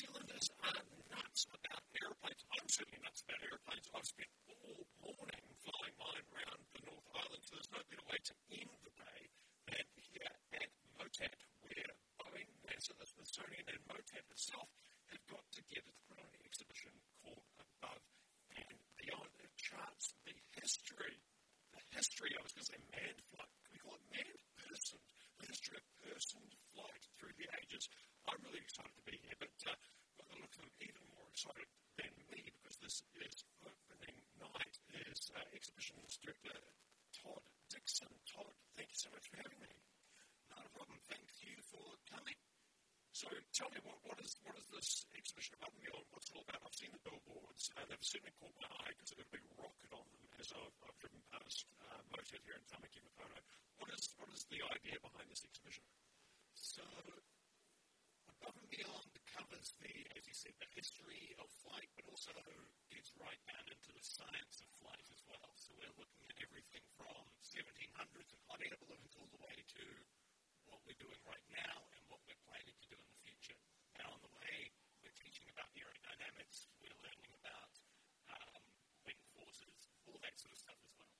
[0.00, 0.80] Zealanders are
[1.12, 2.40] nuts about aeroplanes.
[2.56, 3.84] I'm certainly nuts about aeroplanes.
[3.92, 8.16] I've spent all morning flying mine around the North Island, so there's no better way
[8.16, 9.20] to end the day
[9.68, 14.72] than here at MOTAT, where Boeing, NASA, the Smithsonian, and MOTAT itself
[15.12, 18.04] have got together to put on an exhibition called Above
[18.56, 19.32] and Beyond.
[19.36, 21.20] It charts the history,
[21.76, 24.96] the history, I was going to say manned flight, can we call it manned person,
[25.44, 26.40] the history of person
[26.72, 27.84] flight through the ages.
[28.28, 29.76] I'm really excited to be here, but uh,
[30.20, 34.76] by the of them, even more excited than me because this is opening night
[35.08, 36.58] is uh, exhibitions director
[37.16, 38.12] Todd Dixon.
[38.28, 39.72] Todd, thank you so much for having me.
[40.52, 40.98] Not a problem.
[41.08, 42.36] Thank you for coming.
[43.16, 45.92] So tell me, what, what is what is this exhibition about and?
[46.12, 46.64] What's it all about?
[46.64, 47.68] I've seen the billboards.
[47.76, 50.48] Uh, they've certainly caught my eye because they've got a big rocket on them as
[50.56, 53.42] I've, I've driven past uh, MOTAT here in Tamaki Makaurau.
[53.76, 55.84] What is, what is the idea behind this exhibition?
[56.56, 56.84] So
[58.40, 62.32] Above and Beyond covers the, as you said, the history of flight, but also
[62.88, 65.50] gets right down into the science of flight as well.
[65.60, 69.84] So we're looking at everything from 1700s and hot air balloons all the way to
[70.72, 73.60] what we're doing right now and what we're planning to do in the future.
[74.00, 74.72] And on the way,
[75.04, 77.72] we're teaching about aerodynamics, we're learning about
[78.32, 78.62] um,
[79.04, 81.12] wing forces, all that sort of stuff as well.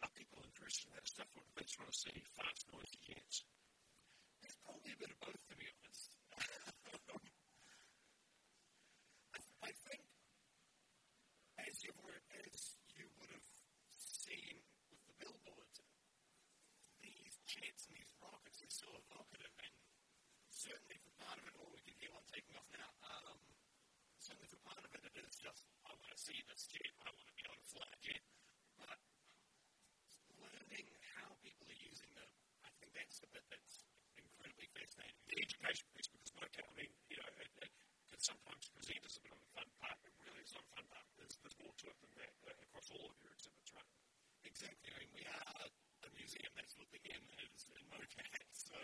[0.00, 3.00] Are, people interested in that stuff, or do they just want to see fast, noisy
[3.04, 3.44] jets?
[4.40, 6.08] It's probably a bit of both, to be honest.
[9.34, 10.02] I, I think,
[11.60, 13.48] as you were, as you would have
[13.96, 14.58] seen
[14.90, 15.78] with the billboards,
[17.04, 19.74] these jets and these rockets are so evocative, and
[20.50, 22.90] certainly for part of it, or we can hear one taking off now.
[23.06, 23.38] Um,
[24.18, 27.14] certainly for part of it, it is just I want to see this jet, I
[27.14, 28.24] want to be able to fly a jet,
[28.74, 28.98] but
[30.42, 32.26] learning how people are using them,
[32.66, 33.86] I think that's the bit that's
[34.18, 35.14] incredibly fascinating.
[35.30, 37.70] The education piece, because my I mean, you know, it, it
[38.10, 40.72] can sometimes present as a bit of a fun part, but really it's not a
[40.74, 41.06] fun part.
[41.14, 43.90] There's, there's more to it than that uh, across all of your exhibits, right?
[44.42, 44.90] Exactly.
[44.90, 48.74] I mean, we are a museum that's the M is in MOTAT, so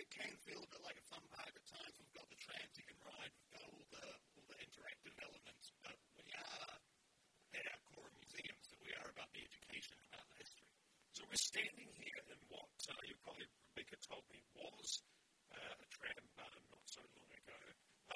[0.00, 1.94] it can feel a bit like a fun park at times.
[2.00, 5.66] We've got the trams you can ride, we've got all the all the interactive elements,
[5.84, 6.76] but we are
[7.58, 10.70] at our core a museum, so we are about the education, about the history.
[11.12, 15.04] So we're standing here in what uh, your colleague Rebecca told me was
[15.52, 17.60] uh, a tram barn not so long ago.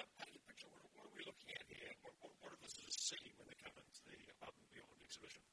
[0.01, 0.69] Uh, paint a picture.
[0.73, 1.93] What, what, are we looking at here?
[2.01, 5.45] What, what, what do visitors see when they come into the Above and Beyond exhibition?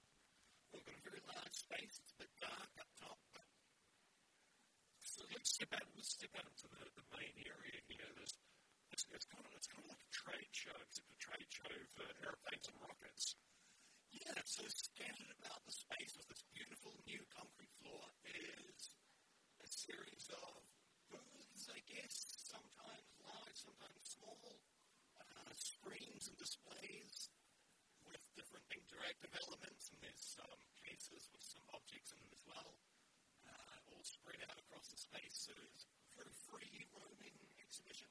[0.71, 1.99] We've got a very large space.
[1.99, 3.19] It's a bit dark up top.
[5.43, 5.91] Let's step out.
[5.91, 8.07] Let's step out into the, the main area here.
[8.15, 8.31] There's,
[8.95, 11.67] it's, it's kind of it's kind of like a trade show, except a trade show
[11.99, 13.35] for airplanes and rockets.
[14.15, 18.95] Yeah, so scattered about the space with this beautiful new concrete floor is
[19.59, 20.63] a series of
[21.11, 24.63] booths, I guess, sometimes large, sometimes small,
[25.19, 27.35] uh, screens and displays
[28.07, 32.79] with different interactive elements, and there's some cases with some objects in them as well,
[34.23, 35.35] spread out across the space.
[35.35, 35.83] So it's
[36.15, 38.07] very free roaming exhibition.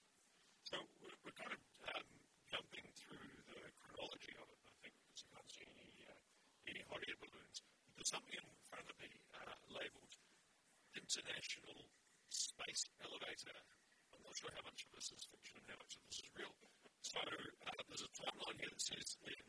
[0.68, 2.04] So we're, we're kind of um,
[2.52, 6.20] jumping through the chronology of it, I think, because you can't see any, uh,
[6.68, 7.64] any hot air balloons.
[7.96, 9.08] There's something in front of me
[9.40, 10.12] uh, labeled
[10.92, 11.88] International
[12.28, 13.56] Space Elevator.
[14.12, 16.28] I'm not sure how much of this is fiction and how much of this is
[16.36, 16.52] real.
[17.00, 19.40] So uh, there's a timeline here that says in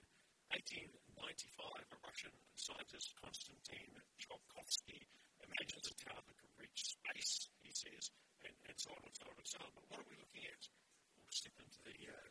[0.56, 5.04] 1895, a Russian scientist, Konstantin Tsiolkovsky,
[5.48, 8.04] imagines a tower that can reach space, he says,
[8.44, 9.70] and, and so on and so on and so on.
[9.76, 10.62] But what are we looking at?
[11.20, 12.28] We'll step into the uh,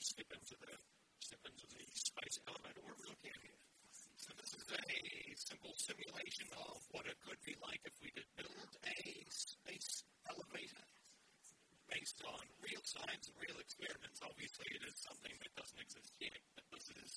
[0.00, 0.74] step into the
[1.20, 2.80] step into the space elevator.
[2.82, 3.60] What are we looking at here?
[4.16, 4.86] So this is a
[5.34, 8.98] simple simulation of what it could be like if we did build a
[9.28, 10.86] space elevator
[11.92, 14.24] based on real science and real experiments.
[14.24, 17.12] Obviously, it is something that doesn't exist yet, but this is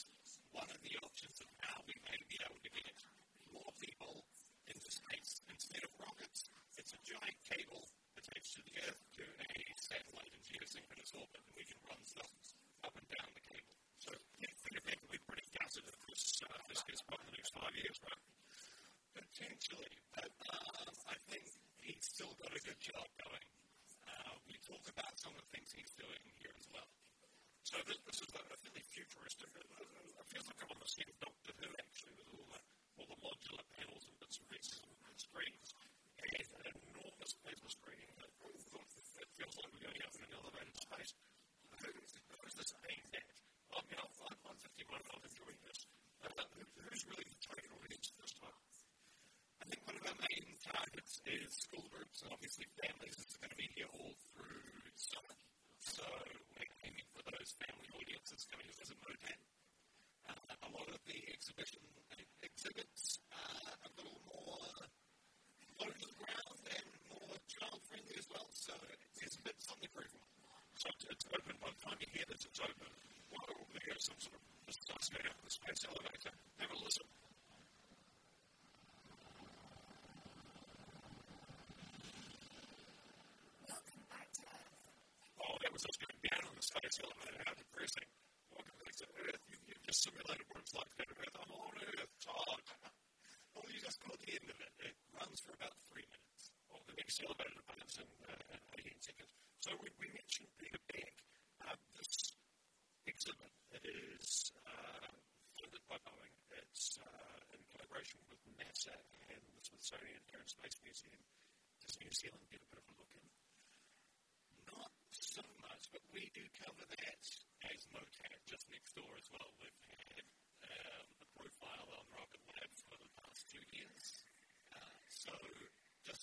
[0.51, 2.97] one of the options of how we may be able to get
[3.55, 3.94] more people into
[5.75, 5.83] space.
[5.83, 6.39] Of rockets,
[6.79, 7.83] it's a giant cable
[8.15, 12.31] attached to the Earth to a satellite in geosynchronous orbit, and we can run stuff
[12.87, 13.75] up and down the cable.
[13.99, 17.51] So, yeah, that, we're pretty gutted if this, uh, this gets by in the next
[17.51, 18.23] five years, right?
[19.19, 21.43] Potentially, but um, I think
[21.83, 23.45] he's still got a good job going.
[24.07, 26.87] Uh, we talk about some of the things he's doing here as well.
[27.67, 29.51] So this, this is a, fairly futuristic.
[29.59, 33.07] It, it feels like I'm on the of Doctor Who actually, with all the all
[33.11, 35.67] the modular panels and bits and pieces and screens.
[36.23, 38.31] It is an enormous plasma screening that,
[39.35, 41.11] feels like we're going out in an elevated space.
[41.75, 41.91] Who
[42.47, 43.35] is this aimed at?
[43.75, 45.79] I mean, I'm, I'm, and I'm enjoying this.
[46.23, 48.59] Uh, who's really the target audience this time?
[49.59, 53.15] I think one of our main targets is school groups and obviously families.
[53.19, 55.35] It's going to be here all through summer.
[55.83, 56.05] So
[56.55, 59.39] we're aiming for those family audiences coming to visit MOTAT
[60.65, 61.81] a lot of the exhibition
[62.41, 64.65] exhibits are a little more
[65.77, 68.73] low to the ground and more child friendly as well, so
[69.21, 70.33] it's a bit something for everyone.
[70.73, 72.49] So it's, it's open by time you hear this,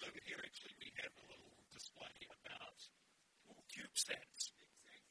[0.02, 2.78] over here, actually, we have a little display about
[3.46, 4.50] well, CubeSats.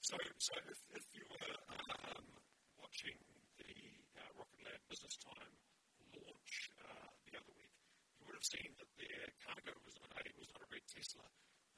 [0.04, 2.28] So, so if, if you were um,
[2.76, 3.16] watching
[3.56, 3.72] the
[4.20, 5.56] uh, Rocket Lab Business Time
[6.12, 6.54] launch
[6.84, 7.72] uh, the other week,
[8.20, 11.28] you would have seen that their cargo was not a, was not a red Tesla,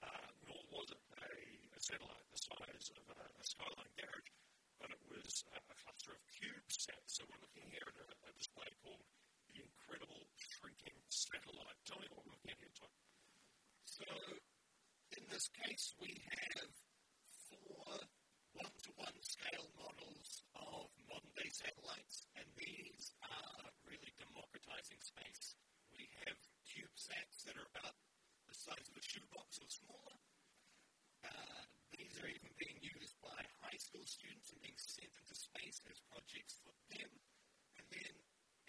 [0.02, 1.34] uh, nor was it a,
[1.76, 4.32] a, satellite the size of a, a Skyline garage,
[4.82, 7.14] but it was a, a cluster of CubeSats.
[7.14, 9.06] So we're looking here at a, a display called
[9.54, 11.78] the Incredible Shrinking Satellite.
[11.86, 12.96] Tell me what we're looking at here, Todd.
[13.94, 14.10] So
[15.14, 16.74] in this case, we have
[17.46, 17.94] four
[18.58, 25.54] one-to-one scale models of modern-day satellites, and these are really democratizing space.
[25.94, 27.94] We have CubeSats that are about
[28.50, 30.18] the size of a shoebox or smaller.
[31.22, 31.62] Uh,
[31.94, 36.02] these are even being used by high school students and being sent into space as
[36.10, 37.14] projects for them.
[37.78, 38.14] And then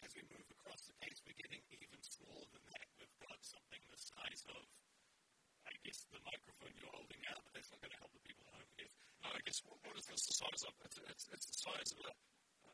[0.04, 2.86] as we move across the case, we're getting even smaller than that.
[3.00, 4.73] We've got something the size of,
[5.94, 8.42] I guess, the microphone you're holding out, but that's not going to help the people
[8.50, 8.66] at home.
[8.82, 8.90] If,
[9.22, 10.74] no, I guess what, what is this the size of?
[10.82, 12.12] It's, it's, it's the size of a,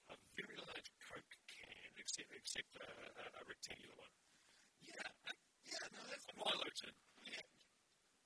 [0.08, 4.14] a very large Coke can, except, except a, a, a rectangular one.
[4.80, 5.36] Yeah, uh,
[5.68, 6.96] yeah, no, that's a Milo tin.
[7.28, 7.44] Yeah,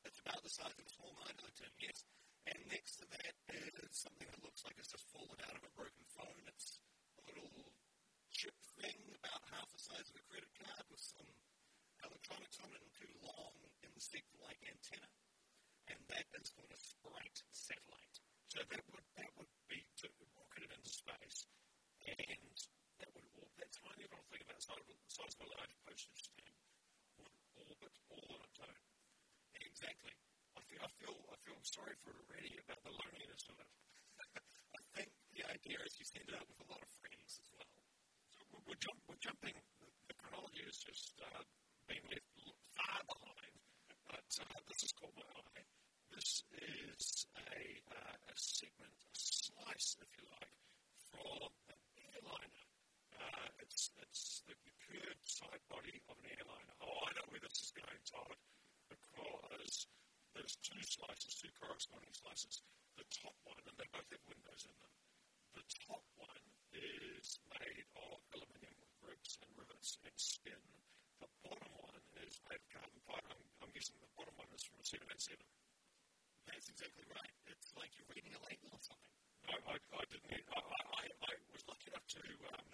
[0.07, 2.07] it's about the size of a small Milo tin, yes.
[2.47, 5.73] And next to that is something that looks like it's just fallen out of a
[5.75, 6.39] broken phone.
[6.55, 6.79] It's
[7.19, 7.51] a little
[8.31, 11.27] chip thing about half the size of a credit card with some
[12.07, 13.55] electronics on it two long
[13.85, 15.11] insect-like antenna.
[15.89, 18.17] And that is called a Sprite satellite.
[18.49, 20.07] So that would that would be to
[20.39, 21.45] rocket it into space,
[22.07, 22.57] and
[23.01, 23.27] that would
[23.61, 26.57] that tiny little thing about the the size of a large postage stamp
[27.21, 28.81] would orbit all on its own.
[29.61, 30.15] Exactly.
[30.57, 33.71] I feel I feel I feel sorry for it already about the loneliness of it.
[34.73, 37.49] I think the idea is you send it out with a lot of friends as
[37.53, 37.73] well.
[38.31, 39.57] So we're, we're, jump, we're jumping.
[39.83, 41.43] The, the chronology is just uh,
[41.89, 42.29] being left
[42.77, 43.01] far.
[44.09, 45.65] But uh, this is called my eye.
[46.15, 47.61] This is a,
[47.91, 50.55] uh, a segment, a slice, if you like,
[51.13, 51.81] from an
[52.15, 52.65] airliner.
[53.15, 56.75] Uh, it's it's the, the curved side body of an airliner.
[56.81, 58.39] Oh, I know where this is going, Todd,
[58.89, 59.87] because
[60.35, 62.63] there's two slices, two corresponding slices.
[62.97, 64.95] The top one, and they both have windows in them.
[65.59, 70.63] The top one is made of aluminium with ribs and rivets and skin.
[71.21, 73.31] The bottom one is of carbon fiber.
[73.31, 75.43] I'm, I'm guessing the bottom one is from a 787.
[76.49, 77.35] That's exactly right.
[77.51, 79.13] It's like you're reading a label or something.
[79.47, 80.31] No, I, I didn't.
[80.51, 82.67] I, I, I was lucky enough to um,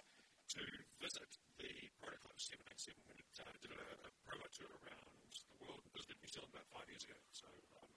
[0.56, 0.62] to
[0.98, 1.30] visit
[1.62, 5.92] the prototype 787 when it uh, did a, a promo tour around the world and
[5.94, 7.18] visited New Zealand about five years ago.
[7.30, 7.46] So,
[7.78, 7.90] um,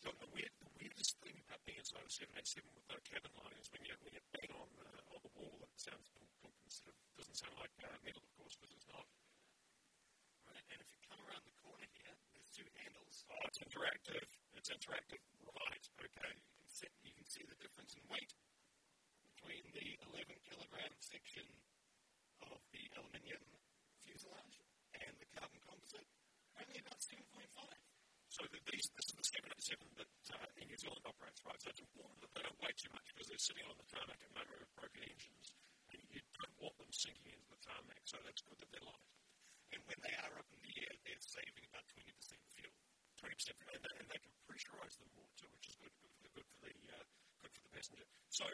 [0.00, 3.60] so the, weird, the weirdest thing about being inside a 787 with no cabin lining
[3.60, 6.08] is when you, when you bang on, uh, on the wall, it sounds
[6.64, 9.04] instead of, doesn't sound like uh, metal, of course, because it's not.
[10.48, 13.28] Right, and if you come around the corner here, there's two handles.
[13.28, 14.24] Oh, it's interactive.
[14.56, 15.20] It's interactive.
[15.44, 16.32] Right, okay.
[16.32, 18.32] You can, see, you can see the difference in weight
[19.36, 21.44] between the 11 kilogram section
[22.48, 23.44] of the aluminium
[24.00, 24.56] fuselage
[24.96, 26.08] and the carbon composite.
[26.56, 27.28] Only about 7.5.
[28.32, 29.28] So the, these, this is the
[29.68, 31.60] 787 that uh, in New Zealand operates, right?
[31.60, 34.16] So it's important that they don't weigh too much because they're sitting on the tarmac
[34.16, 35.46] at moment with broken engines,
[35.92, 38.00] and you don't want them sinking into the tarmac.
[38.08, 39.17] So that's good that they're light.
[39.72, 42.08] And when they are up in the air, they're saving about 20%
[42.56, 42.72] fuel.
[43.20, 46.12] 20% fuel, and they, and they can pressurize them more too, which is good, good
[46.14, 47.04] for the good for the uh,
[47.42, 48.06] good for the passenger.
[48.30, 48.46] So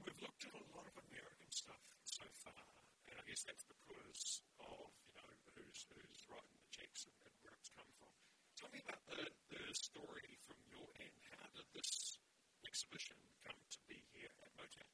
[0.00, 2.64] we've looked at a lot of American stuff so far,
[3.12, 7.34] and I guess that's because of you know who's who's writing the checks and, and
[7.44, 8.12] where it's come from.
[8.56, 9.20] Tell me about the,
[9.52, 11.18] the story from your end.
[11.36, 12.16] How did this
[12.64, 14.88] exhibition come to be here at MOTAT?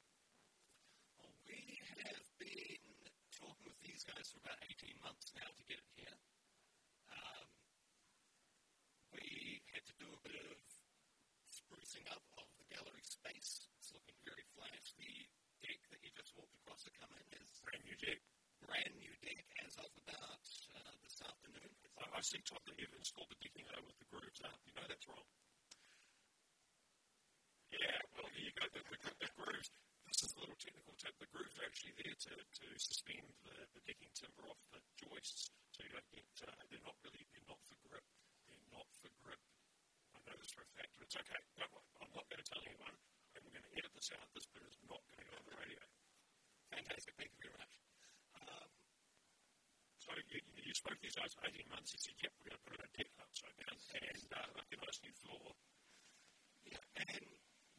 [1.21, 2.78] Well, we have been
[3.39, 6.17] talking with these guys for about 18 months now to get it here.
[7.11, 7.47] Um,
[9.15, 10.59] we had to do a bit of
[11.47, 13.71] sprucing up of the gallery space.
[13.79, 14.91] It's looking very flash.
[14.99, 15.27] The
[15.63, 18.19] deck that you just walked across to come in is brand new deck.
[18.59, 21.71] Brand new deck as of about uh, this afternoon.
[21.97, 24.59] I, I see, Todd, that you've installed the decking over with the grooves up.
[24.67, 25.27] You know that's wrong.
[27.71, 27.99] Yeah,
[32.19, 36.51] to, to suspend the, the decking timber off the joists so you don't get, uh,
[36.67, 38.03] they're not really, they're not for grip.
[38.43, 39.39] They're not for grip.
[40.11, 41.39] I know this for a fact, but it's okay.
[41.55, 41.87] Don't worry.
[42.03, 42.95] I'm not going to tell anyone.
[43.39, 44.27] I'm going to edit this out.
[44.35, 45.81] This bit is not going to go on the radio.
[46.75, 47.15] Fantastic.
[47.15, 47.75] Thank you very much.
[48.35, 48.69] Um,
[50.03, 51.95] so you, you spoke to these guys for 18 months.
[51.95, 54.75] You said, yep, we're going to put it a deck upside down and uh, make
[54.75, 55.55] a nice new floor.
[56.67, 57.25] Yeah, and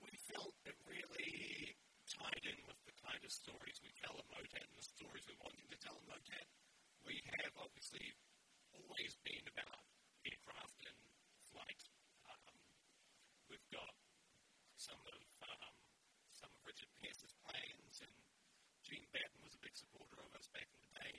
[0.00, 1.76] we felt it really
[2.20, 5.40] tied in with the kind of stories we tell at Motat and the stories we're
[5.40, 6.46] wanting to tell at Motat.
[7.00, 8.12] We have obviously
[8.76, 9.80] always been about
[10.28, 11.00] aircraft and
[11.48, 11.80] flight.
[12.28, 12.60] Um,
[13.48, 13.96] we've got
[14.76, 15.72] some of um,
[16.36, 18.16] some of Richard Pearse's planes, and
[18.84, 21.14] Jean Batten was a big supporter of us back in the day.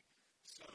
[0.45, 0.69] So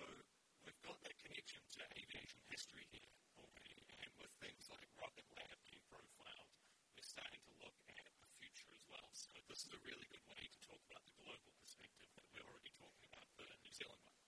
[0.66, 5.54] we've got that connection to aviation history here already, and with things like Rocket Lab
[5.71, 6.50] being profiled,
[6.99, 9.05] we're starting to look at the future as well.
[9.16, 12.44] So this is a really good way to talk about the global perspective that we're
[12.52, 14.20] already talking about the New Zealand one.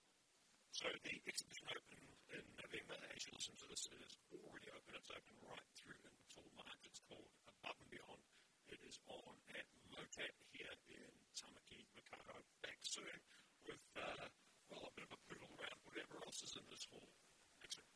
[0.73, 2.97] So the exhibition opened in November.
[3.13, 4.97] As you listen to this, it is already open.
[4.97, 6.81] It's open right through until March.
[6.89, 7.29] It's called
[7.61, 8.23] Above and Beyond.
[8.73, 12.41] It is on at Motat here in Tamaki, Makaurau.
[12.65, 13.17] Back soon
[13.69, 14.25] with, uh,
[14.73, 17.13] well, a bit of a poodle around whatever else is in this hall.
[17.61, 17.93] Excellent.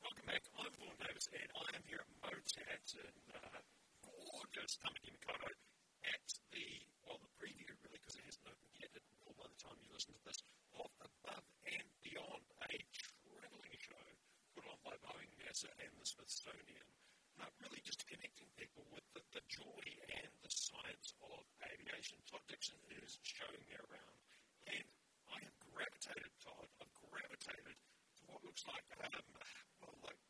[0.00, 0.40] Welcome back.
[0.56, 3.60] I'm Vaughan Davis, and I am here at Motat in uh,
[4.40, 5.52] gorgeous Tamaki, Makaurau
[6.08, 6.64] at the,
[7.04, 8.88] well, the preview really, because it hasn't opened yet.
[8.96, 10.40] It will by the time you listen to this
[10.80, 12.72] of Above and Beyond, a
[13.20, 14.00] traveling show
[14.56, 16.88] put on by Boeing, NASA, and the Smithsonian.
[17.36, 22.16] Uh, really just connecting people with the, the joy and the science of aviation.
[22.24, 24.16] Todd Dixon is showing me around,
[24.72, 24.88] and
[25.28, 29.20] I have gravitated, Todd, I've gravitated to what looks like, um,
[29.84, 30.20] well, like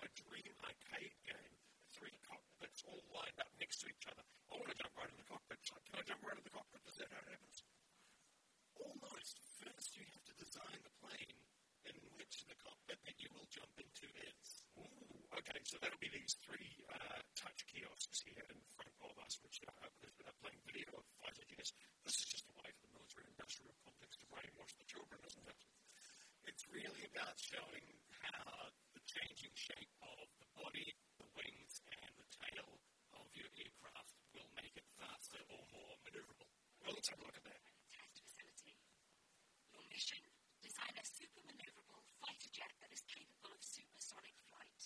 [0.00, 1.57] my dream arcade game.
[1.98, 4.22] Three cockpits all lined up next to each other.
[4.22, 5.58] I want to jump right in the cockpit.
[5.66, 6.78] Can I jump right in the cockpit?
[6.86, 7.58] Is that how it happens?
[8.78, 9.34] Almost.
[9.58, 11.38] First, you have to design the plane
[11.90, 14.62] in which the cockpit that you will jump into is.
[14.78, 19.34] Ooh, okay, so that'll be these three uh, touch kiosks here in front of us,
[19.42, 21.74] which are, are playing video of fighter jets.
[22.06, 25.50] This is just a way for the military industrial complex to brainwash the children, isn't
[25.50, 25.60] it?
[26.46, 27.86] It's really about showing
[28.22, 30.94] how the changing shape of the body,
[31.38, 32.68] wings, and the tail
[33.14, 36.50] of your aircraft will make it faster or more maneuverable.
[36.82, 37.62] Well, let's have a look at that.
[37.94, 38.74] Test facility.
[39.70, 40.18] Your mission,
[40.58, 44.82] design a super maneuverable fighter jet that is capable of supersonic flight.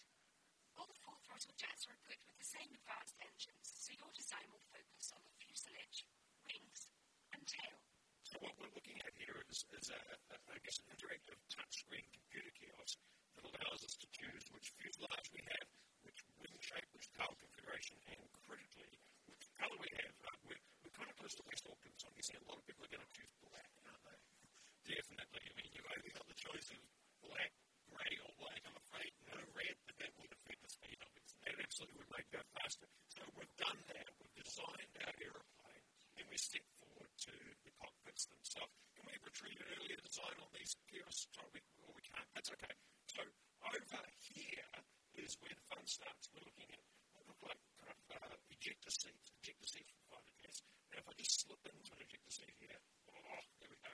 [0.77, 4.65] All four throttle jets are equipped with the same advanced engines, so your design will
[4.69, 6.05] focus on the fuselage,
[6.45, 6.93] wings,
[7.33, 7.81] and tail.
[8.29, 10.01] So what we're looking at here is, is a,
[10.33, 12.97] a, I guess, an interactive touchscreen computer kiosk
[13.37, 15.69] that allows us to choose which fuselage we have,
[16.43, 18.91] which wing shape, which tail configuration, and critically,
[19.31, 20.15] which color we have.
[20.27, 22.65] Uh, we're, we're kind of close to West Auckland, so I'm guessing a lot of
[22.67, 24.19] people are going to choose black, aren't they?
[24.91, 25.43] Definitely.
[25.47, 26.83] I mean, you've only got the choice of
[27.23, 27.53] black,
[27.87, 28.59] grey, or black.
[28.67, 31.39] I'm afraid no red, but that would affect the speed, obviously.
[31.47, 32.91] It absolutely would make that faster.
[33.15, 34.07] So we've done that.
[34.19, 35.87] We've designed our aeroplane,
[36.19, 38.75] and we step forward to the cockpits themselves.
[38.99, 42.29] Can we retrieve an earlier design on these we, well, we can't.
[42.35, 42.75] That's okay.
[43.09, 44.92] So over here
[45.33, 46.29] is where the fun starts.
[46.29, 46.85] We're looking at
[47.17, 50.61] what look like kind of uh, ejector seats, ejector seats for fighter jets.
[50.93, 53.93] Now, if I just slip into an ejector seat here, oh, there we go.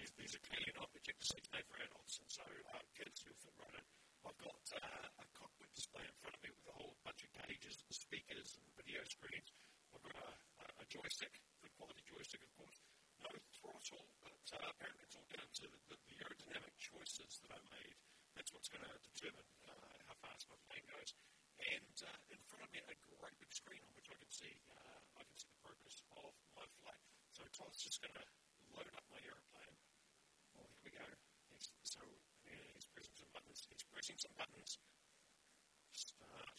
[0.00, 3.36] These, these are clearly not ejector seats made for adults, and so uh, kids will
[3.36, 3.86] fit right in.
[4.24, 7.30] I've got uh, a cockpit display in front of me with a whole bunch of
[7.36, 9.48] gauges and speakers and video screens.
[9.92, 10.30] I've got a,
[10.64, 12.80] a, a joystick, good quality joystick, of course.
[13.20, 13.28] No
[13.60, 17.60] throttle, but uh, apparently it's all down to the, the, the aerodynamic choices that I
[17.76, 17.96] made.
[18.32, 19.89] That's what's going to determine uh,
[20.24, 21.12] fast my plane goes.
[21.60, 24.54] And uh, in front of me, a great big screen on which I can see
[24.72, 27.02] uh, I can see the progress of my flight.
[27.32, 28.24] So Todd's just going to
[28.76, 29.76] load up my aeroplane.
[30.56, 31.04] Oh, here we go.
[31.52, 32.00] He's, so
[32.46, 33.60] yeah, he's pressing some buttons.
[33.68, 34.78] He's pressing some buttons.
[35.92, 36.58] Start.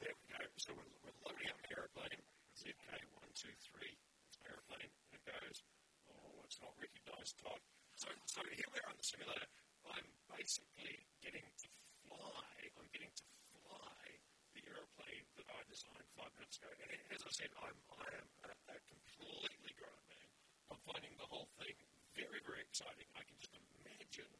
[0.00, 0.40] there we go.
[0.58, 2.22] So we're, we're loading up my aeroplane.
[2.58, 3.46] ZK123.
[3.46, 4.90] It's my aeroplane.
[4.90, 5.62] And it goes.
[6.10, 7.60] Oh, it's not recognized, Todd.
[7.96, 9.46] So, so here we are on the simulator.
[9.86, 11.68] I'm basically getting to
[12.10, 12.50] fly.
[12.74, 14.02] I'm getting to fly
[14.50, 16.74] the aeroplane that I designed five minutes ago.
[16.74, 20.28] And as I said, I'm, I am a, a completely grown man.
[20.74, 21.78] I'm finding the whole thing
[22.18, 23.06] very, very exciting.
[23.14, 24.32] I can just imagine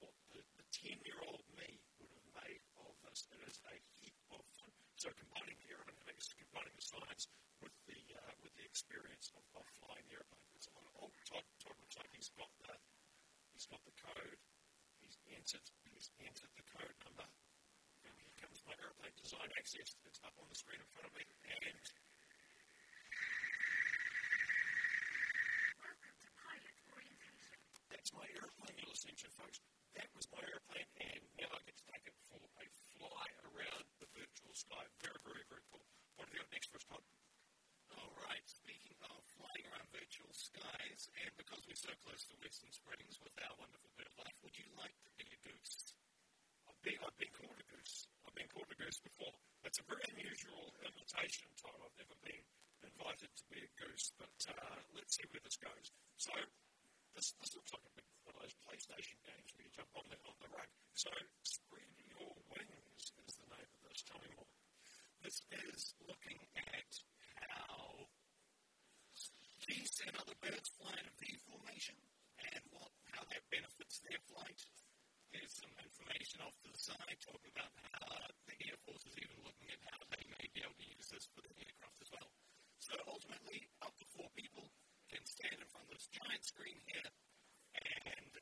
[0.00, 3.28] what the, the 10 year old me would have made of this.
[3.36, 4.72] It is a heap of fun.
[4.96, 7.28] So combining the aerodynamics, combining the science
[7.60, 10.48] with the uh, with the experience of, of flying the airplane.
[10.56, 10.88] It's on.
[11.04, 12.72] Oh, Todd, Todd looks like he's got the
[13.66, 14.38] he's got the code.
[15.02, 17.26] He's entered he's entered the code number.
[18.06, 19.90] And here comes my airplane design access.
[20.06, 21.26] It's up on the screen in front of me.
[21.50, 21.82] And
[27.90, 29.58] that's my airplane you're to, folks.
[29.98, 32.66] That was my airplane, and now I get to take it for a
[33.02, 34.84] fly around the virtual sky.
[35.02, 35.82] Very, very, very cool.
[36.14, 37.02] What have you got next for us, Todd?
[37.98, 38.44] All right.
[38.46, 40.30] Speaking of flying around virtual
[40.96, 44.56] skies, and because we're so close to Western Springs with our wonderful bird life, would
[44.56, 45.92] you like to be a goose?
[46.64, 48.08] I've been, I've been called a goose.
[48.24, 49.36] I've been called a goose before.
[49.60, 51.76] That's a very unusual invitation, Todd.
[51.84, 52.44] I've never been
[52.80, 55.86] invited to be a goose, but uh, let's see where this goes.
[56.16, 56.32] So,
[57.12, 60.06] this, this looks like a big one of those PlayStation games where you jump on
[60.08, 60.70] the, on the rug.
[60.96, 61.12] So,
[61.44, 64.00] Spread Your Wings is the name of this.
[64.08, 64.48] Tell me more.
[65.20, 66.88] This is looking at
[69.66, 71.98] geese and other birds fly in a V formation
[72.54, 74.60] and what how that benefits their flight.
[75.34, 79.42] Here's some information off to the side talking about how the Air Force is even
[79.42, 82.30] looking at how they may be able to use this for the aircraft as well.
[82.78, 84.70] So ultimately, up to four people
[85.10, 87.10] can stand in front of this giant screen here
[87.74, 88.32] and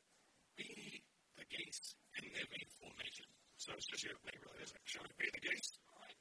[0.55, 1.01] be
[1.35, 3.27] the geese in their V formation.
[3.57, 4.85] So, it's just you and me, really, isn't it?
[4.85, 5.73] Shall we be the geese?
[5.89, 6.19] All right.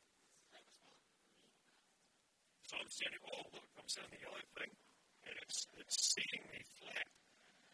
[2.64, 4.72] So I'm standing, oh, look, I'm standing the yellow thing,
[5.26, 7.08] and it's, it's seeing me flat.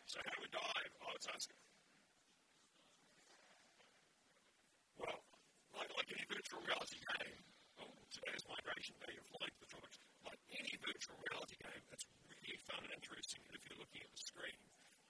[0.07, 0.92] So do we dive?
[1.02, 1.59] Oh, it's asking.
[4.99, 5.19] Well,
[5.76, 7.38] like, like any virtual reality game,
[7.81, 12.07] oh, today's migration day of flying to the tropics, like any virtual reality game, it's
[12.29, 14.61] really fun and interesting if you're looking at the screen.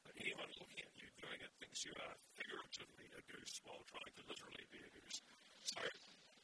[0.06, 4.14] But anyone looking at you doing it thinks you are figuratively a goose while trying
[4.14, 5.18] to literally be a goose.
[5.66, 5.80] So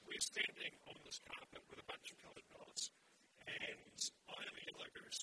[0.07, 2.90] we're standing on this carpet with a bunch of coloured dots,
[3.47, 5.23] and I am a yellow goose.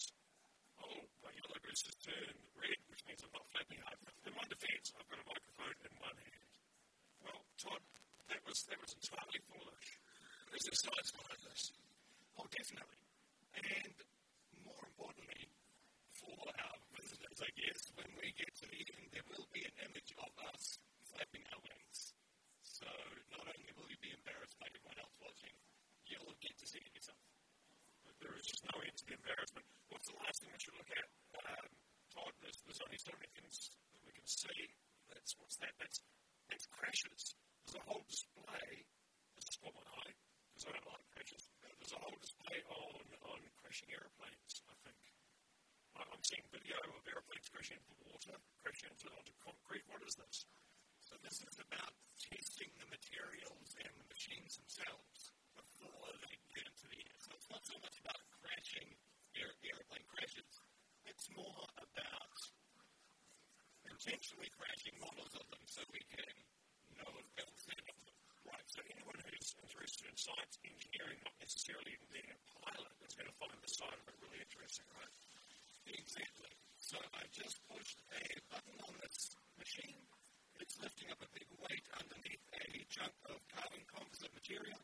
[0.79, 3.99] Oh, my yellow goose has turned red, which means I'm not flapping hard.
[4.27, 6.47] In my defence, I've got a microphone in one hand.
[7.23, 7.83] Well, Todd,
[8.27, 9.87] that was that was entirely foolish.
[10.51, 11.63] Is there science behind this?
[12.35, 12.99] Oh, definitely.
[13.55, 13.95] And
[14.67, 15.47] more importantly,
[16.11, 19.75] for our visitors, I guess, when we get to the end, there will be an
[19.87, 20.63] image of us
[21.07, 21.99] flapping our wings.
[22.63, 22.87] So
[23.31, 25.55] not only will you be embarrassed by everyone else watching,
[26.07, 27.23] you'll get to see it yourself.
[28.03, 29.65] But there is just no end to the embarrassment.
[29.89, 31.07] What's the last thing we should look at?
[31.39, 31.67] Um,
[32.11, 33.55] Todd, there's, there's only so many things
[33.95, 34.61] that we can see.
[35.09, 35.73] That's what's that?
[35.79, 35.97] That's
[36.51, 37.23] that's crashes.
[37.65, 38.69] There's a whole display.
[39.39, 40.13] This has caught my eye
[40.53, 41.43] because I don't like crashes.
[41.63, 44.53] There's a whole display on on crashing airplanes.
[44.69, 44.99] I think
[45.97, 49.85] I- I'm seeing video of airplanes crashing into water, crashing into onto concrete.
[49.89, 50.37] What is this?
[51.01, 56.85] So this is about testing the materials and the machines themselves before they get into
[56.91, 57.17] the air.
[57.23, 58.89] So it's not so much about crashing
[59.39, 60.51] air, airplane crashes.
[61.07, 62.37] It's more about
[64.03, 66.35] intentionally crashing models of them so we can
[66.99, 68.11] know if they'll stand up them.
[68.43, 68.67] Right.
[68.67, 73.31] So anyone who's interested in science, engineering, not necessarily even being a pilot, is going
[73.31, 75.13] to find this side of it really interesting, right?
[75.87, 76.51] Exactly.
[76.83, 80.03] So I just pushed a button on this machine.
[80.59, 84.83] It's lifting up a big weight underneath a chunk of carbon composite material.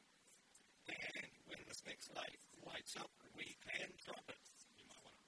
[0.87, 4.39] And when this next light lights up, we can drop it.
[4.79, 5.27] You might want to.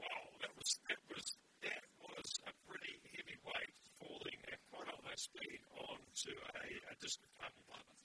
[0.00, 1.26] Wow, that was that was
[1.62, 6.94] that was a pretty heavy weight falling at quite a high speed onto a, a
[7.02, 7.96] disc of carbon fiber.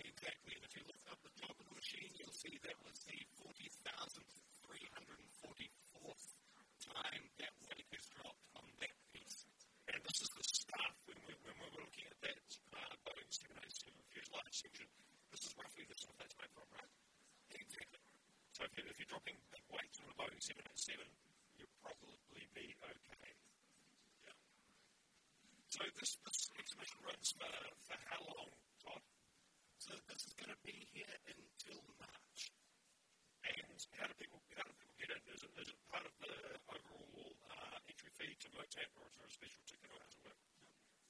[0.00, 0.52] Exactly.
[0.56, 3.18] And if you look up the top of the machine, you'll see that was the
[3.40, 6.26] 40,344th
[6.80, 9.44] time that weight has dropped on that piece.
[9.92, 12.40] And this is the stuff when we when we were looking at that
[12.74, 14.88] uh, Boeing 787 fuselage section.
[15.30, 16.88] This is roughly the stuff that's made from, right?
[17.54, 18.00] Exactly.
[18.60, 21.00] So if, if you're dropping big weights on a Boeing 787,
[21.56, 23.32] you'll probably be okay.
[24.20, 24.36] Yeah.
[25.72, 27.48] So this, this exhibition runs for,
[27.88, 28.52] for how long,
[28.84, 29.00] Todd?
[29.80, 32.52] So this is going to be here until March.
[33.48, 35.20] And how do people how do people get in?
[35.32, 36.36] Is it, is it part of the
[36.68, 40.20] overall uh, entry fee to MOTAT or is there a special ticket or how does
[40.20, 40.40] it work?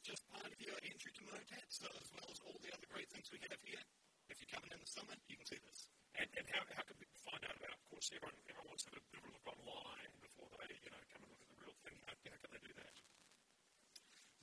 [0.07, 3.11] Just part of your entry to MOTAT, so as well as all the other great
[3.11, 3.83] things we have here.
[4.31, 5.91] If you're coming in the summer, you can see this.
[6.21, 7.81] And, and how, how can people find out about it?
[7.81, 10.73] Of course, everyone, everyone wants to have a bit of a look online before they
[10.73, 11.97] you know, come and look at the real thing.
[12.09, 12.97] How, how can they do that?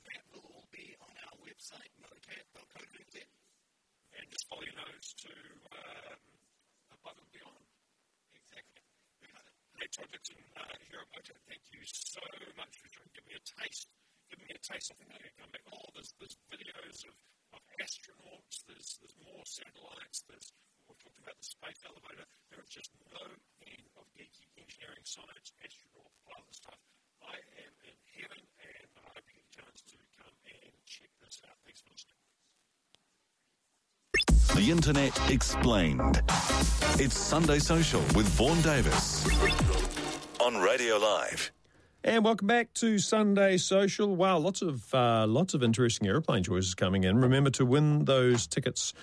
[0.06, 3.18] That will all be on our website, motat.co.nz.
[3.18, 5.34] And just follow your nose to
[5.74, 6.22] um,
[7.02, 7.66] above and beyond.
[8.38, 8.86] Exactly.
[9.18, 9.58] We got it.
[9.82, 12.22] Hey, Todd Dixon, uh, here at MOTAT, thank you so
[12.62, 13.90] much for trying to give me a taste.
[14.30, 14.94] Give me a taste.
[14.94, 15.66] I think I'm going to come back.
[15.74, 17.18] Oh, there's, there's videos of,
[17.58, 20.54] of astronauts, there's, there's more satellites, there's,
[20.88, 23.20] we've talked about the space elevator, there is just no
[23.68, 26.80] end of geeky engineering, science, astronaut, all stuff.
[27.24, 31.12] I am in heaven and I hope you get a chance to come and check
[31.20, 31.58] this out.
[31.68, 32.16] Thanks for listening.
[34.56, 36.22] The Internet Explained.
[37.00, 39.28] It's Sunday Social with Vaughan Davis
[40.40, 41.52] on Radio Live.
[42.04, 44.16] And welcome back to Sunday Social.
[44.16, 47.18] Wow, lots of uh, lots of interesting airplane choices coming in.
[47.20, 48.94] Remember to win those tickets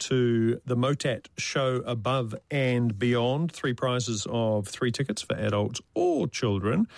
[0.00, 3.52] to the Motat show above and beyond.
[3.52, 6.88] Three prizes of three tickets for adults or children.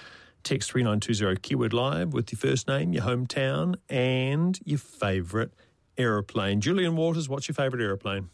[0.42, 5.50] Text 3920 keyword live with your first name, your hometown, and your favourite
[5.98, 6.60] aeroplane.
[6.60, 8.30] Julian Waters, what's your favourite aeroplane?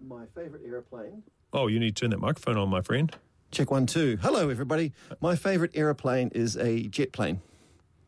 [0.00, 1.22] My favourite aeroplane.
[1.52, 3.14] Oh, you need to turn that microphone on, my friend.
[3.50, 4.18] Check one, two.
[4.22, 4.92] Hello, everybody.
[5.20, 7.42] My favourite aeroplane is a jet plane.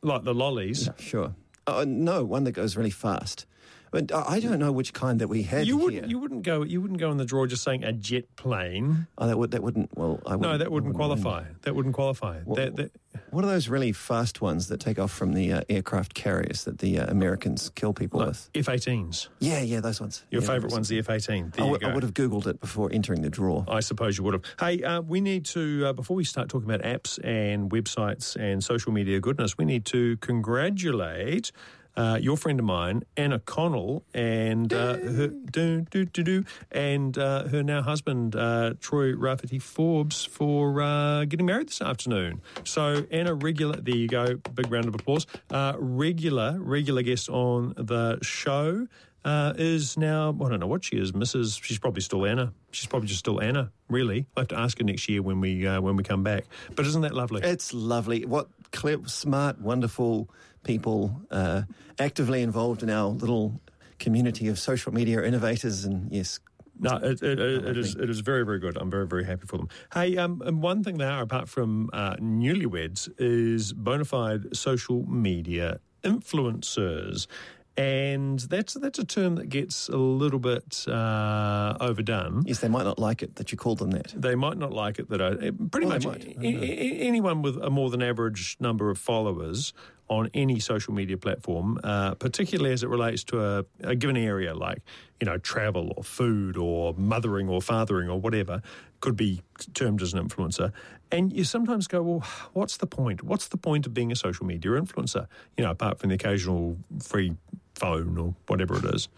[0.03, 0.89] Like the lollies.
[0.99, 1.35] Sure.
[1.67, 3.47] Uh, no, one that goes really fast.
[3.91, 6.09] But I don't know which kind that we had You wouldn't.
[6.09, 6.65] You wouldn't go.
[6.65, 9.07] You wouldn't go in the drawer just saying a jet plane.
[9.19, 9.97] oh, that would that wouldn't.
[9.97, 10.97] Well, I wouldn't, No, that wouldn't win.
[10.97, 11.45] qualify.
[11.63, 12.41] That wouldn't qualify.
[12.41, 12.91] What, That, that,
[13.31, 16.79] what are those really fast ones that take off from the uh, aircraft carriers that
[16.79, 18.51] the uh, Americans kill people with?
[18.57, 19.29] F-18s.
[19.39, 20.25] Yeah, yeah, those ones.
[20.33, 21.55] Your Yeah, favourite one's the F-18.
[21.55, 21.87] There I go.
[21.89, 23.65] I would have googled it before entering the drawer.
[23.69, 24.43] I suppose you would have.
[24.59, 28.65] Hey, uh, we need to, uh, before we start talking about apps and websites and
[28.65, 31.53] social media goodness, we need to congratulate
[31.97, 37.17] uh, your friend of mine, Anna Connell, and uh, her do, do, do, do, and
[37.19, 42.43] uh, her now husband, uh, Troy Rafferty Forbes, for uh, getting married this afternoon.
[42.65, 45.27] So, Anna, regular, there you go, big round of applause.
[45.51, 48.87] Uh, regular, regular guest on the show
[49.25, 51.63] uh, is now, I don't know what she is, Mrs.
[51.63, 52.53] She's probably still Anna.
[52.73, 54.27] She's probably just still Anna, really.
[54.37, 56.45] I'll have to ask her next year when we uh, when we come back.
[56.75, 57.41] But isn't that lovely?
[57.43, 58.27] It's lovely.
[58.27, 60.29] What clever, smart, wonderful
[60.65, 61.63] people uh,
[61.99, 63.61] actively involved in our little
[63.99, 65.85] community of social media innovators.
[65.85, 66.41] And yes,
[66.81, 68.77] No, it, it, it, it is it is very very good.
[68.77, 69.69] I'm very very happy for them.
[69.93, 75.07] Hey, um, and one thing they are apart from uh, newlyweds is bona fide social
[75.09, 77.27] media influencers.
[77.77, 82.45] And that's that's a term that gets a little bit uh, overdone.
[82.47, 84.13] yes, they might not like it that you call them that.
[84.17, 87.57] They might not like it that I eh, pretty Well, much a- a- anyone with
[87.61, 89.73] a more than average number of followers
[90.09, 94.55] on any social media platform, uh, particularly as it relates to a, a given area
[94.55, 94.79] like
[95.19, 98.63] you know travel or food or mothering or fathering or whatever,
[99.01, 100.71] could be termed as an influencer.
[101.11, 103.23] And you sometimes go, well, what's the point?
[103.25, 105.27] What's the point of being a social media influencer?
[105.57, 107.35] You know, apart from the occasional free
[107.75, 109.09] phone or whatever it is.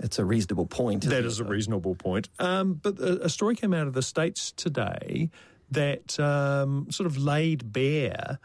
[0.00, 1.04] It's a reasonable point.
[1.04, 1.26] That it?
[1.26, 2.28] is a reasonable point.
[2.38, 5.30] Um, but a, a story came out of the States today
[5.70, 8.38] that um, sort of laid bare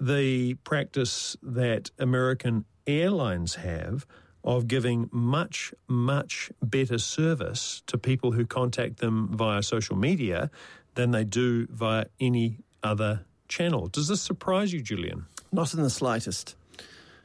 [0.00, 4.06] the practice that American airlines have
[4.42, 10.50] of giving much, much better service to people who contact them via social media
[10.94, 13.88] than they do via any other channel.
[13.88, 15.26] Does this surprise you, Julian?
[15.50, 16.56] Not in the slightest.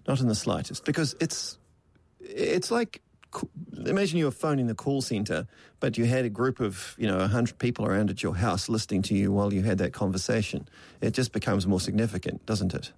[0.09, 0.85] Not in the slightest.
[0.85, 1.59] Because it's
[2.19, 3.03] it's like
[3.85, 5.45] imagine you were phoning the call center,
[5.79, 9.03] but you had a group of you know hundred people around at your house listening
[9.03, 10.67] to you while you had that conversation.
[10.99, 12.91] It just becomes more significant, doesn't it?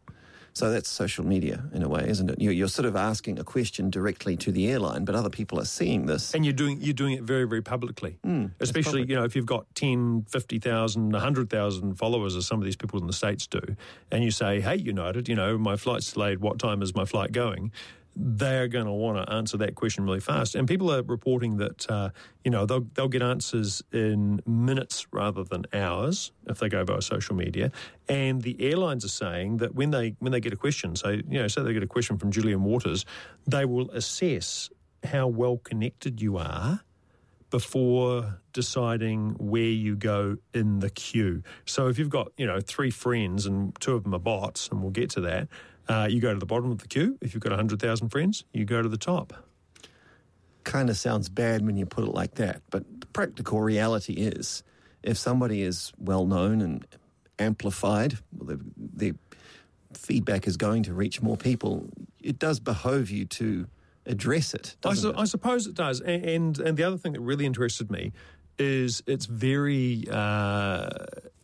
[0.54, 2.42] So that's social media in a way, isn't it?
[2.42, 5.66] You're, you're sort of asking a question directly to the airline, but other people are
[5.66, 6.34] seeing this.
[6.34, 9.10] And you're doing you're doing it very very publicly, hmm, especially public.
[9.10, 13.08] you know if you've got 10, 50,000, 100,000 followers, as some of these people in
[13.08, 13.62] the states do,
[14.12, 16.40] and you say, "Hey, United, you know my flight's delayed.
[16.40, 17.72] What time is my flight going?"
[18.16, 21.90] They're going to want to answer that question really fast, and people are reporting that
[21.90, 22.10] uh,
[22.44, 27.02] you know they'll they'll get answers in minutes rather than hours if they go via
[27.02, 27.72] social media.
[28.10, 31.24] And the airlines are saying that when they when they get a question, so you
[31.40, 33.06] know, say they get a question from Julian Waters,
[33.48, 34.70] they will assess
[35.04, 36.82] how well connected you are
[37.52, 41.44] before deciding where you go in the queue.
[41.66, 44.82] So if you've got, you know, three friends and two of them are bots, and
[44.82, 45.50] we'll get to that,
[45.88, 47.18] uh, you go to the bottom of the queue.
[47.22, 49.34] If you've got 100,000 friends, you go to the top.
[50.64, 54.64] kind of sounds bad when you put it like that, but the practical reality is
[55.04, 56.86] if somebody is well known and
[57.40, 59.16] amplified, well, the, the
[59.94, 61.90] feedback is going to reach more people,
[62.22, 63.68] it does behove you to
[64.06, 64.76] address it.
[64.84, 65.22] I, doesn't su- it?
[65.22, 66.02] I suppose it does.
[66.02, 68.14] And, and and the other thing that really interested me
[68.58, 70.90] is it's very uh,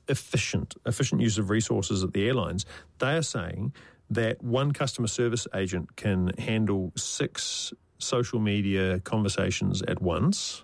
[0.07, 2.65] efficient, efficient use of resources at the airlines.
[2.99, 3.73] They are saying
[4.09, 10.63] that one customer service agent can handle six social media conversations at once.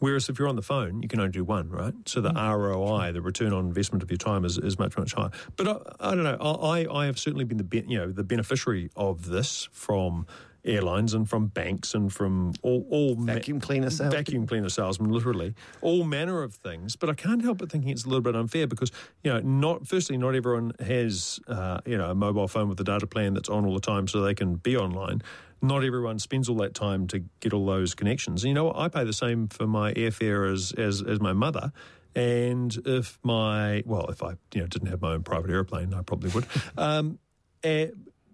[0.00, 1.94] Whereas if you're on the phone, you can only do one, right?
[2.06, 2.56] So the mm.
[2.56, 5.30] ROI, the return on investment of your time, is, is much much higher.
[5.56, 6.36] But I, I don't know.
[6.38, 10.26] I I have certainly been the be, you know the beneficiary of this from
[10.64, 14.10] airlines and from banks and from all, all ma- Vacuum cleaner salesmen.
[14.10, 16.96] vacuum cleaner salesmen, literally, all manner of things.
[16.96, 18.90] But I can't help but thinking it's a little bit unfair because
[19.22, 22.84] you know, not firstly, not everyone has uh, you know a mobile phone with a
[22.84, 25.22] data plan that's on all the time, so they can be online.
[25.60, 28.44] Not everyone spends all that time to get all those connections.
[28.44, 28.76] And you know, what?
[28.76, 31.72] I pay the same for my airfare as as, as my mother.
[32.14, 36.02] And if my well, if I you know didn't have my own private airplane, I
[36.02, 36.46] probably would.
[36.78, 37.18] um,
[37.62, 37.88] eh,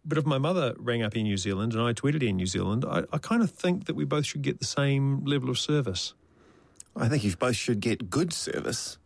[0.04, 2.84] but if my mother rang up in New Zealand and I tweeted in New Zealand,
[2.84, 6.14] I, I kind of think that we both should get the same level of service.
[6.96, 8.98] I think you both should get good service.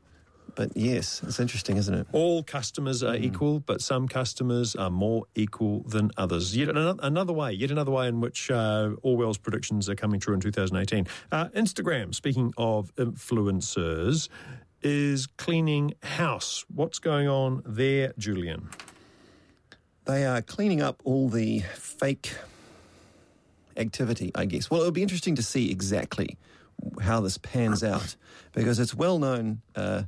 [0.54, 2.06] But yes, it's interesting, isn't it?
[2.12, 6.56] All customers are equal, but some customers are more equal than others.
[6.56, 10.34] Yet another, another way, yet another way in which uh, Orwell's predictions are coming true
[10.34, 11.06] in 2018.
[11.30, 14.28] Uh, Instagram, speaking of influencers,
[14.82, 16.64] is cleaning house.
[16.74, 18.68] What's going on there, Julian?
[20.08, 22.34] They are cleaning up all the fake
[23.76, 24.70] activity, I guess.
[24.70, 26.38] Well, it'll be interesting to see exactly
[27.02, 28.16] how this pans out
[28.54, 29.60] because it's well known.
[29.76, 30.04] Uh,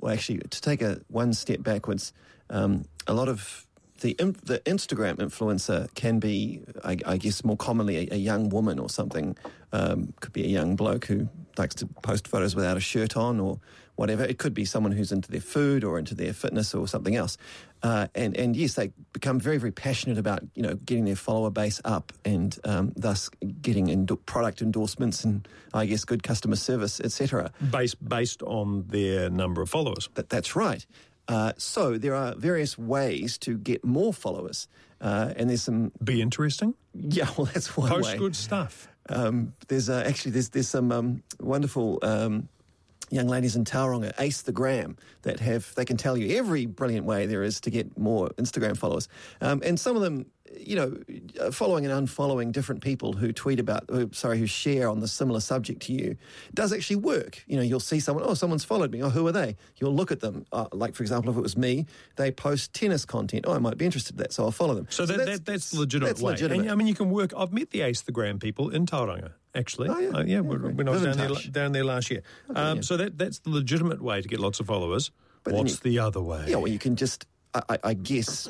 [0.00, 2.14] well, actually, to take a one step backwards,
[2.48, 3.66] um, a lot of
[4.00, 8.78] the the Instagram influencer can be, I, I guess, more commonly a, a young woman
[8.78, 9.36] or something.
[9.70, 13.40] Um, could be a young bloke who likes to post photos without a shirt on
[13.40, 13.58] or
[13.96, 14.24] whatever.
[14.24, 17.36] It could be someone who's into their food or into their fitness or something else.
[17.82, 21.50] Uh, and and yes, they become very very passionate about you know getting their follower
[21.50, 23.28] base up and um, thus
[23.60, 27.50] getting endo- product endorsements and I guess good customer service, etc.
[27.70, 30.08] Based, based on their number of followers.
[30.14, 30.86] That, that's right.
[31.28, 34.68] Uh, so there are various ways to get more followers,
[35.00, 35.90] uh, and there's some.
[36.02, 36.74] Be interesting.
[36.94, 38.18] Yeah, well, that's one Post way.
[38.18, 38.88] good stuff.
[39.08, 42.48] Um, there's uh, actually there's there's some um, wonderful um,
[43.12, 47.06] young ladies in Tauranga, Ace the Gram, that have they can tell you every brilliant
[47.06, 49.08] way there is to get more Instagram followers,
[49.40, 50.26] um, and some of them.
[50.54, 50.96] You know,
[51.40, 55.08] uh, following and unfollowing different people who tweet about, who, sorry, who share on the
[55.08, 56.18] similar subject to you,
[56.52, 57.42] does actually work.
[57.46, 59.02] You know, you'll see someone, oh, someone's followed me.
[59.02, 59.56] Oh, who are they?
[59.78, 60.44] You'll look at them.
[60.52, 63.46] Uh, like, for example, if it was me, they post tennis content.
[63.48, 64.86] Oh, I might be interested in that, so I'll follow them.
[64.90, 66.32] So, that, that, that's the legitimate that's way.
[66.32, 66.60] legitimate.
[66.64, 67.32] And, I mean, you can work.
[67.34, 69.88] I've met the Ace the Gram people in Tauranga, actually.
[69.88, 70.08] Oh, yeah.
[70.08, 70.74] Uh, yeah, Yeah, when, great.
[70.76, 72.22] when I was down there, down there last year.
[72.54, 72.82] um, yeah.
[72.82, 75.10] So that that's the legitimate way to get lots of followers.
[75.44, 76.44] But What's you- the other way?
[76.48, 78.48] Yeah, well, you can just, I, I, guess,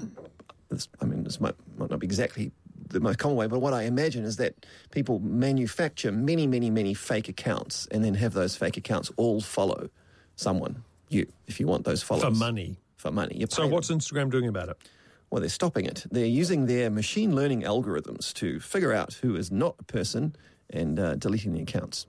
[0.68, 2.52] this, I mean, this might, might not be exactly
[2.90, 6.92] the most common way, but what I imagine is that people manufacture many, many, many
[6.92, 9.88] fake accounts and then have those fake accounts all follow
[10.36, 12.24] someone, you, if you want those followers.
[12.38, 12.76] For money.
[12.98, 13.44] For money.
[13.48, 13.98] So what's them.
[13.98, 14.76] Instagram doing about it?
[15.30, 16.04] Well, they're stopping it.
[16.10, 20.36] They're using their machine learning algorithms to figure out who is not a person
[20.72, 22.06] and uh, deleting the accounts.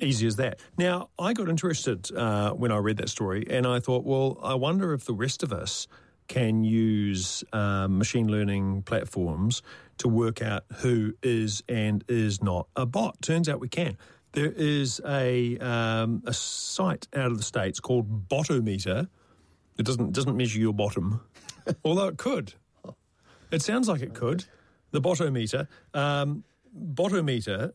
[0.00, 0.60] Easy as that.
[0.76, 4.54] Now, I got interested uh, when I read that story, and I thought, well, I
[4.54, 5.88] wonder if the rest of us
[6.28, 9.62] can use um, machine learning platforms
[9.96, 13.20] to work out who is and is not a bot.
[13.22, 13.96] Turns out we can.
[14.32, 19.08] There is a um, a site out of the states called Botometer.
[19.78, 21.22] It doesn't doesn't measure your bottom,
[21.84, 22.54] although it could.
[23.50, 24.44] It sounds like it could.
[24.90, 26.44] The Botometer, um,
[26.76, 27.72] Botometer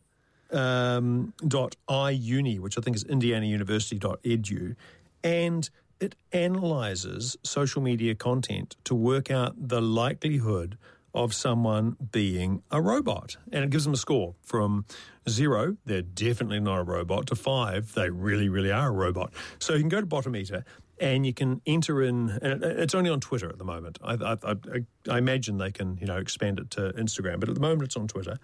[0.50, 4.76] um, which I think is Indiana University dot edu,
[5.22, 5.68] and
[6.00, 10.76] it analyzes social media content to work out the likelihood
[11.14, 14.84] of someone being a robot, and it gives them a score from
[15.28, 19.32] zero, they're definitely not a robot, to five, they really, really are a robot.
[19.60, 20.64] So you can go to Botometer.
[21.00, 23.98] And you can enter in, and it's only on Twitter at the moment.
[24.00, 24.54] I, I, I,
[25.10, 27.96] I imagine they can, you know, expand it to Instagram, but at the moment it's
[27.96, 28.38] on Twitter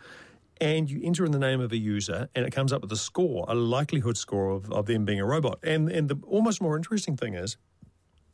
[0.60, 2.96] and you enter in the name of a user and it comes up with a
[2.96, 5.58] score, a likelihood score of, of them being a robot.
[5.62, 7.56] And and the almost more interesting thing is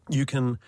[0.09, 0.59] you can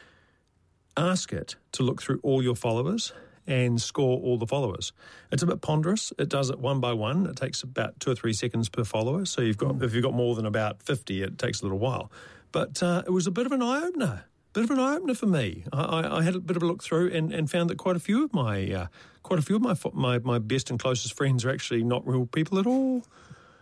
[0.96, 3.12] ask it to look through all your followers
[3.46, 4.92] and score all the followers.
[5.32, 6.12] It's a bit ponderous.
[6.18, 7.26] It does it one by one.
[7.26, 9.24] It takes about two or three seconds per follower.
[9.24, 12.12] So you've got if you've got more than about fifty, it takes a little while.
[12.52, 14.24] But uh, it was a bit of an eye opener.
[14.58, 15.62] Bit of an eye opener for me.
[15.72, 17.94] I, I, I had a bit of a look through and, and found that quite
[17.94, 18.86] a few of my uh,
[19.22, 22.26] quite a few of my, my my best and closest friends are actually not real
[22.26, 23.04] people at all.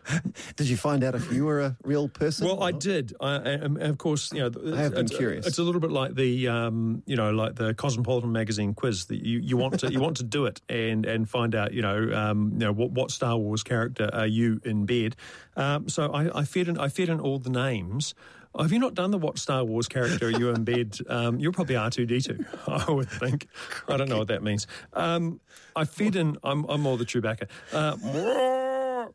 [0.56, 2.46] Did you find out if you were a real person?
[2.46, 3.14] Well, I did.
[3.20, 5.46] I, and of course, you know, I have been it's, curious.
[5.46, 9.04] It's a little bit like the, um, you know, like the Cosmopolitan magazine quiz.
[9.06, 11.82] That you, you want to you want to do it and and find out, you
[11.82, 15.16] know, um, you know what, what Star Wars character are you in bed.
[15.56, 18.14] Um, so I, I fed in I fed in all the names.
[18.58, 20.98] Have you not done the what Star Wars character are you in bed?
[21.08, 23.46] Um, you're probably R two D two, I would think.
[23.88, 24.66] I don't know what that means.
[24.92, 25.40] Um,
[25.74, 26.36] I fed in.
[26.42, 27.48] I'm, I'm more the Chewbacca.
[27.72, 29.06] Uh,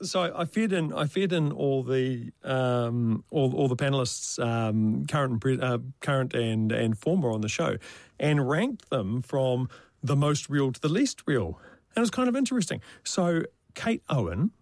[0.02, 0.92] so I fed in.
[0.92, 6.34] I fed in all the um, all, all the panelists, um, current and uh, current
[6.34, 7.76] and and former on the show,
[8.18, 9.68] and ranked them from
[10.02, 11.58] the most real to the least real.
[11.96, 12.80] And it's kind of interesting.
[13.04, 13.42] So,
[13.74, 14.52] Kate Owen,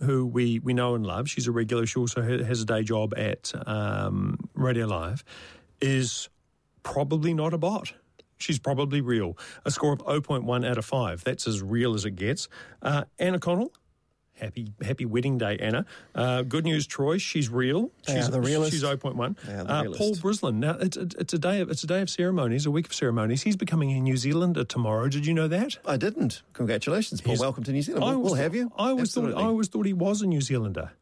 [0.00, 3.14] who we, we know and love, she's a regular, she also has a day job
[3.16, 5.24] at um, Radio Live,
[5.80, 6.28] is
[6.82, 7.94] probably not a bot.
[8.38, 9.38] She's probably real.
[9.64, 11.24] A score of 0.1 out of 5.
[11.24, 12.48] That's as real as it gets.
[12.82, 13.72] Uh, Anna Connell,
[14.40, 15.86] happy happy wedding day, Anna.
[16.14, 17.18] Uh, good news, Troy.
[17.18, 17.90] She's real.
[18.06, 18.72] They she's the realest.
[18.72, 19.36] She's 0.1.
[19.46, 19.94] They are the Uh.
[19.96, 20.54] Paul Brislen.
[20.56, 23.42] Now it's, it's a day of it's a day of ceremonies, a week of ceremonies.
[23.42, 25.08] He's becoming a New Zealander tomorrow.
[25.08, 25.78] Did you know that?
[25.86, 26.42] I didn't.
[26.52, 27.30] Congratulations, Paul.
[27.32, 28.04] He's- Welcome to New Zealand.
[28.04, 28.70] I We'll, we'll have you.
[28.76, 30.92] I always thought I always thought he was a New Zealander.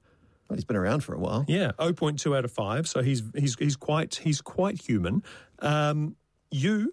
[0.48, 1.44] Well, he's been around for a while.
[1.48, 2.86] Yeah, 0.2 out of five.
[2.88, 5.22] So he's he's he's quite he's quite human.
[5.60, 6.16] Um,
[6.50, 6.92] you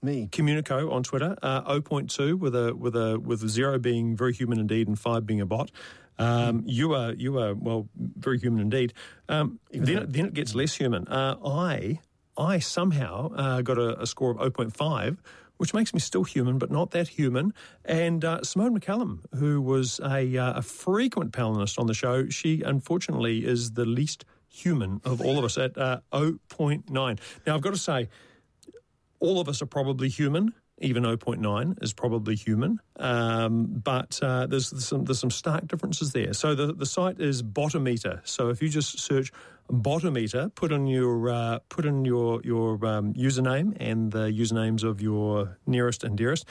[0.00, 0.28] Me.
[0.30, 4.58] Communico on Twitter, uh, 0.2 with a with a with a zero being very human
[4.58, 5.70] indeed and five being a bot.
[6.18, 8.92] Um, you are you are well very human indeed.
[9.28, 11.06] Um, then it, then it gets less human.
[11.08, 12.00] Uh, I
[12.36, 15.18] I somehow uh, got a, a score of 0.5,
[15.56, 17.52] which makes me still human, but not that human.
[17.84, 22.62] And uh, Simone McCallum, who was a, uh, a frequent panelist on the show, she
[22.62, 27.18] unfortunately is the least human of all of us at uh, 0.9.
[27.46, 28.08] Now I've got to say
[29.20, 30.52] all of us are probably human.
[30.80, 36.12] Even 0.9 is probably human, um, but uh, there's, there's some there's some stark differences
[36.12, 36.32] there.
[36.32, 38.20] So the, the site is Botometer.
[38.22, 39.32] So if you just search
[39.68, 45.00] Botometer, put in your uh, put in your your um, username and the usernames of
[45.00, 46.46] your nearest and dearest,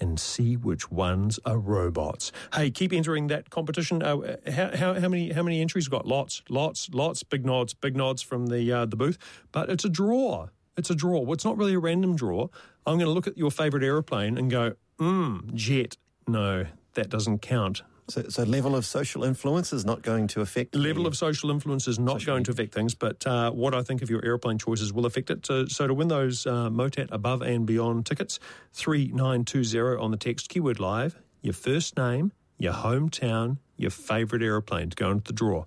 [0.00, 2.32] and see which ones are robots.
[2.54, 4.02] Hey, keep entering that competition.
[4.02, 6.06] Uh, how, how, how many how many entries got?
[6.06, 7.22] Lots, lots, lots.
[7.22, 9.18] Big nods, big nods from the uh, the booth.
[9.52, 10.48] But it's a draw.
[10.80, 11.20] It's a draw.
[11.20, 12.48] Well, it's not really a random draw.
[12.86, 15.98] I'm going to look at your favourite aeroplane and go, hmm, jet.
[16.26, 16.64] No,
[16.94, 17.82] that doesn't count.
[18.08, 21.86] So, so level of social influence is not going to affect Level of social influence
[21.86, 24.90] is not going to affect things, but uh, what I think of your aeroplane choices
[24.90, 25.44] will affect it.
[25.44, 28.40] So, so to win those uh, MOTAT above and beyond tickets,
[28.72, 34.96] 3920 on the text keyword live, your first name, your hometown, your favourite aeroplane to
[34.96, 35.66] go into the draw.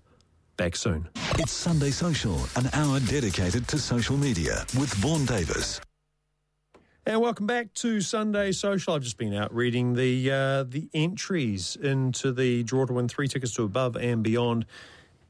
[0.55, 1.09] Back soon.
[1.39, 5.81] It's Sunday Social, an hour dedicated to social media with Vaughan Davis.
[7.05, 8.93] And welcome back to Sunday Social.
[8.93, 13.27] I've just been out reading the uh, the entries into the draw to win three
[13.27, 14.65] tickets to above and beyond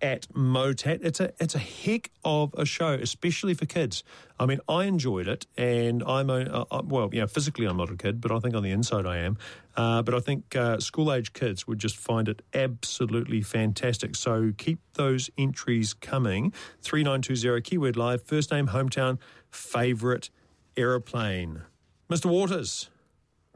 [0.03, 0.99] at MOTAT.
[1.01, 4.03] It's a it's a heck of a show, especially for kids.
[4.37, 7.89] I mean, I enjoyed it, and I'm a, uh, well, you know, physically I'm not
[7.89, 9.37] a kid, but I think on the inside I am.
[9.77, 14.15] Uh, but I think uh, school age kids would just find it absolutely fantastic.
[14.15, 16.53] So keep those entries coming.
[16.81, 18.21] Three nine two zero keyword live.
[18.23, 19.17] First name, hometown,
[19.49, 20.29] favourite
[20.75, 21.63] aeroplane.
[22.09, 22.25] Mr.
[22.25, 22.89] Waters,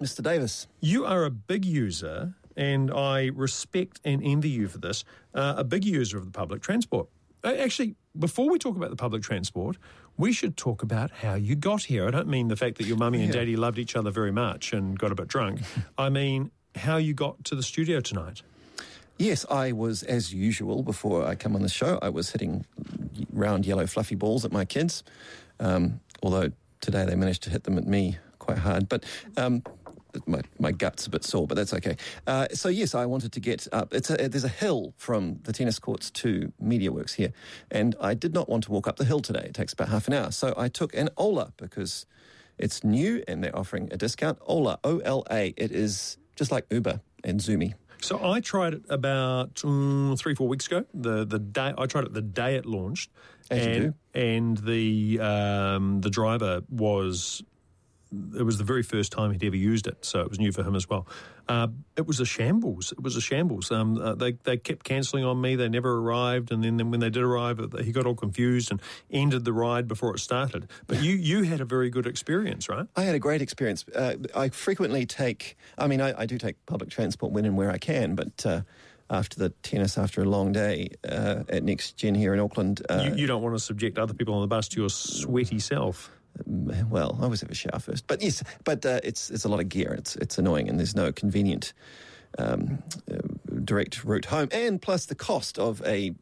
[0.01, 0.23] Mr.
[0.23, 0.67] Davis.
[0.79, 5.63] you are a big user, and I respect and envy you for this, uh, a
[5.63, 7.07] big user of the public transport.
[7.43, 9.77] Uh, Actually, before we talk about the public transport,
[10.17, 12.07] we should talk about how you got here.
[12.07, 14.73] I don't mean the fact that your mummy and daddy loved each other very much
[14.73, 15.61] and got a bit drunk.
[15.97, 18.41] I mean how you got to the studio tonight.
[19.19, 22.65] Yes, I was, as usual, before I come on the show, I was hitting
[23.31, 25.03] round yellow fluffy balls at my kids.
[25.59, 28.87] Um, although today they managed to hit them at me quite hard.
[28.89, 29.03] But
[29.35, 29.63] um,
[30.25, 31.97] my, my gut's a bit sore, but that's okay.
[32.25, 33.93] Uh, so, yes, I wanted to get up.
[33.93, 37.33] It's a, there's a hill from the tennis courts to MediaWorks here.
[37.71, 39.45] And I did not want to walk up the hill today.
[39.45, 40.31] It takes about half an hour.
[40.31, 42.05] So I took an Ola because
[42.57, 44.39] it's new and they're offering a discount.
[44.45, 45.53] Ola, O L A.
[45.57, 47.73] It is just like Uber and Zoomy.
[48.01, 50.85] So I tried it about mm, three, four weeks ago.
[50.93, 53.09] The the day I tried it the day it launched,
[53.49, 57.43] As and and the um, the driver was
[58.37, 60.63] it was the very first time he'd ever used it, so it was new for
[60.63, 61.07] him as well.
[61.47, 62.91] Uh, it was a shambles.
[62.91, 63.71] It was a shambles.
[63.71, 65.55] Um, uh, they they kept cancelling on me.
[65.55, 68.81] They never arrived, and then, then when they did arrive, he got all confused and
[69.09, 70.67] ended the ride before it started.
[70.87, 72.87] But you you had a very good experience, right?
[72.95, 73.85] I had a great experience.
[73.93, 77.71] Uh, I frequently take, I mean, I, I do take public transport when and where
[77.71, 78.61] I can, but uh,
[79.09, 83.09] after the tennis, after a long day uh, at Next Gen here in Auckland, uh,
[83.09, 86.11] you, you don't want to subject other people on the bus to your sweaty self.
[86.45, 88.07] Well, I always have a shower first.
[88.07, 89.93] But yes, but uh, it's it's a lot of gear.
[89.93, 91.73] It's it's annoying, and there's no convenient
[92.37, 93.17] um, uh,
[93.63, 94.49] direct route home.
[94.51, 96.13] And plus the cost of a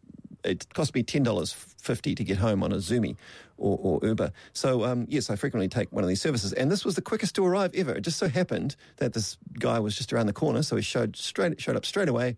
[0.43, 3.16] it cost me ten dollars fifty to get home on a Zoomy
[3.57, 4.32] or, or Uber.
[4.53, 7.36] So um, yes, I frequently take one of these services, and this was the quickest
[7.36, 7.93] to arrive ever.
[7.93, 11.16] It just so happened that this guy was just around the corner, so he showed
[11.16, 12.38] straight showed up straight away.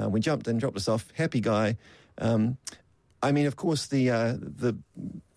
[0.00, 1.06] Uh, we jumped in, dropped us off.
[1.14, 1.76] Happy guy.
[2.18, 2.58] Um,
[3.22, 4.76] I mean, of course, the uh, the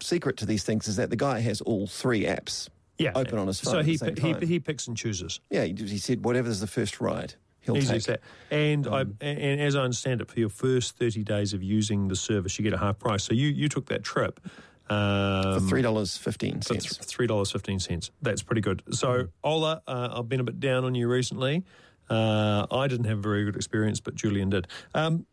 [0.02, 3.48] secret to these things is that the guy has all three apps Yeah, open on
[3.48, 3.74] his phone.
[3.74, 5.40] So he the same pi- he, he picks and chooses.
[5.50, 8.04] yeah, he, he said whatever's the first ride, he'll Easy take.
[8.04, 8.22] that.
[8.52, 12.08] And Um, I and as I understand it, for your first thirty days of using
[12.08, 13.24] the service, you get a half price.
[13.24, 14.40] So you you took that trip.
[14.88, 16.98] For Um, three dollars fifteen for cents.
[16.98, 18.12] th- three dollars fifteen cents.
[18.22, 18.84] That's pretty good.
[18.92, 21.64] So Ola, uh, I've been a bit down on you recently.
[22.10, 24.68] Uh, I didn't have a very good experience, but Julian did.
[24.94, 25.26] Um,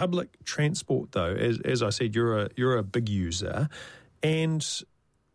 [0.00, 3.68] public transport, though, as, as I said, you're a you're a big user,
[4.22, 4.66] and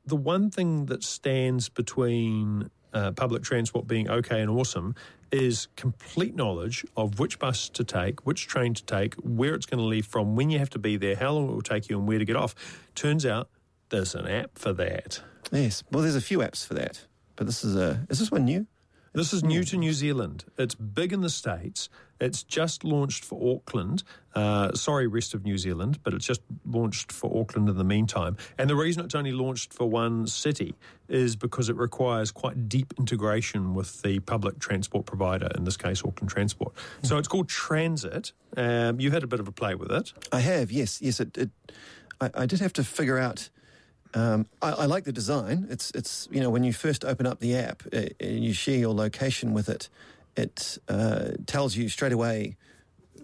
[0.08, 4.96] the one thing that stands between uh, public transport being okay and awesome
[5.32, 9.78] is complete knowledge of which bus to take, which train to take, where it's going
[9.78, 12.00] to leave from, when you have to be there, how long it will take you,
[12.00, 12.56] and where to get off.
[12.96, 13.50] Turns out
[13.90, 15.22] there's an app for that.
[15.52, 15.84] Yes.
[15.92, 17.06] Well, there's a few apps for that,
[17.36, 18.04] but this is a.
[18.10, 18.66] Is this one new?
[19.14, 20.44] This is new to New Zealand.
[20.58, 21.88] It's big in the States.
[22.20, 24.04] It's just launched for Auckland.
[24.34, 28.38] Uh, sorry, rest of New Zealand, but it's just launched for Auckland in the meantime.
[28.58, 30.76] And the reason it's only launched for one city
[31.08, 36.04] is because it requires quite deep integration with the public transport provider, in this case,
[36.06, 36.74] Auckland Transport.
[37.04, 38.32] So it's called Transit.
[38.58, 40.14] Um, you had a bit of a play with it.
[40.32, 40.72] I have.
[40.72, 41.02] Yes.
[41.02, 41.20] Yes.
[41.20, 41.38] It.
[41.38, 41.50] it
[42.22, 43.50] I, I did have to figure out.
[44.14, 45.68] Um, I, I like the design.
[45.70, 48.78] It's it's you know when you first open up the app uh, and you share
[48.78, 49.90] your location with it,
[50.36, 52.58] it uh, tells you straight away.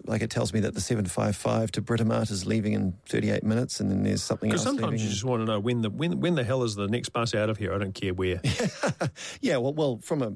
[0.04, 3.30] Like it tells me that the seven five five to Britomart is leaving in thirty
[3.30, 4.74] eight minutes, and then there's something Because else.
[4.74, 6.88] sometimes leaving you just want to know when the when when the hell is the
[6.88, 7.72] next bus out of here?
[7.72, 8.40] I don't care where.
[9.40, 10.32] Yeah, well, well, from a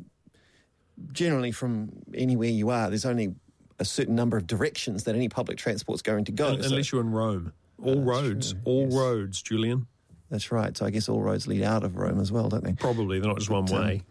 [1.13, 3.35] generally from anywhere you are, there's only
[3.79, 6.49] a certain number of directions that any public transport's going to go.
[6.49, 7.53] Un- so- Unless you're in Rome.
[7.83, 8.95] All roads, true, all yes.
[8.95, 9.87] roads, Julian.
[10.31, 10.75] that's right.
[10.77, 12.73] So I guess all roads lead out of Rome as well, don't they?
[12.73, 14.03] Probably they're not just one way.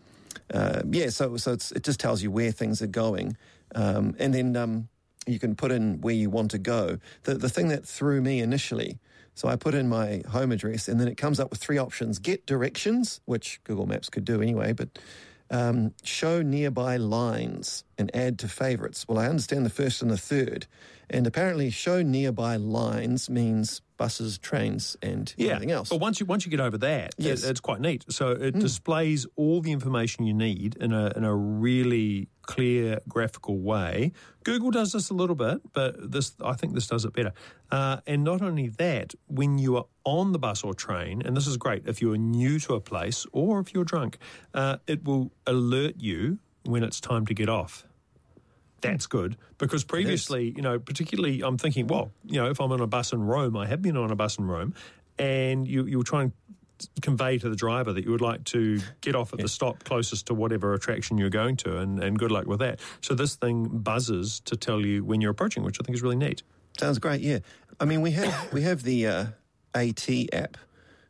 [0.53, 3.35] Uh, yeah, so so it just tells you where things are going,
[3.73, 4.87] um, and then um,
[5.27, 6.97] you can put in where you want to go.
[7.23, 8.99] The the thing that threw me initially,
[9.33, 12.19] so I put in my home address, and then it comes up with three options:
[12.19, 14.99] get directions, which Google Maps could do anyway, but
[15.49, 19.05] um, show nearby lines and add to favorites.
[19.07, 20.67] Well, I understand the first and the third,
[21.09, 25.51] and apparently, show nearby lines means buses, trains, and yeah.
[25.53, 25.89] everything else.
[25.89, 27.43] But once you once you get over that, Yes.
[27.43, 28.05] it, it's quite neat.
[28.09, 33.57] So it displays all the information you need in a in a really clear graphical
[33.57, 34.11] way.
[34.43, 37.33] Google does this a little bit, but this I think this does it better.
[37.71, 41.47] Uh, and not only that, when you are on the bus or train, and this
[41.47, 44.17] is great if you are new to a place or if you're drunk,
[44.53, 47.85] uh, it will alert you when it's time to get off.
[48.91, 52.81] That's good because previously, you know, particularly I'm thinking, well, you know, if I'm on
[52.81, 54.73] a bus in Rome, I have been on a bus in Rome,
[55.17, 56.31] and you you try and
[57.01, 60.27] convey to the driver that you would like to get off at the stop closest
[60.27, 62.79] to whatever attraction you're going to, and, and good luck with that.
[63.01, 66.17] So this thing buzzes to tell you when you're approaching, which I think is really
[66.17, 66.43] neat.
[66.77, 67.21] Sounds great.
[67.21, 67.39] Yeah,
[67.79, 69.25] I mean we have we have the uh,
[69.73, 70.57] AT app.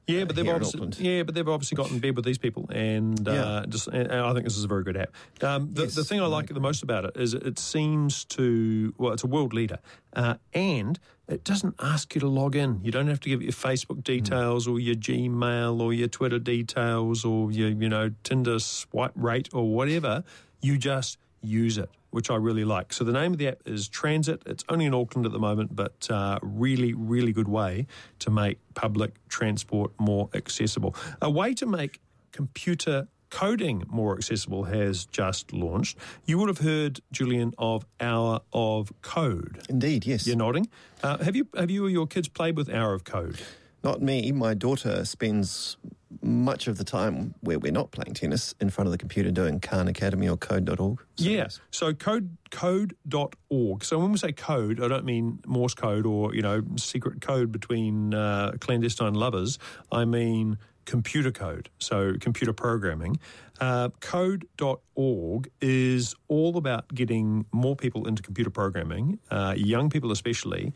[0.07, 3.27] Yeah, but they've obviously yeah, but they've obviously got in bed with these people, and
[3.27, 5.09] uh, just and, and I think this is a very good app.
[5.41, 8.93] Um, the, Yes, the thing I like the most about it is it seems to
[8.97, 9.79] well, it's a world leader,
[10.13, 12.81] uh, and it doesn't ask you to log in.
[12.83, 17.25] You don't have to give your Facebook details or your Gmail or your Twitter details
[17.25, 20.23] or your you know Tinder swipe rate or whatever.
[20.61, 22.93] You just use it, which I really like.
[22.93, 24.41] So the name of the app is Transit.
[24.45, 27.88] It's only in Auckland at the moment, but uh, really, really good way
[28.20, 30.95] to make public transport more accessible.
[31.22, 31.99] A way to make
[32.32, 35.97] computer coding more accessible has just launched.
[36.26, 39.61] You would have heard, Julian, of Hour of Code.
[39.68, 40.26] Indeed, yes.
[40.26, 40.70] You're nodding.
[41.03, 43.41] Uh, have you have you or your kids played with Hour of Code?
[43.86, 44.31] Not me.
[44.31, 45.77] My daughter spends
[46.23, 49.59] much of the time where we're not playing tennis in front of the computer doing
[49.59, 51.01] Khan Academy or code.org.
[51.17, 51.38] So Yeah.
[51.38, 51.61] yes.
[51.69, 53.83] So code code.org.
[53.83, 57.51] So when we say code, I don't mean Morse code or, you know, secret code
[57.51, 59.59] between uh, clandestine lovers.
[59.91, 61.69] I mean computer code.
[61.77, 63.19] So computer programming.
[63.61, 70.73] Uh, code.org is all about getting more people into computer programming, uh, young people especially,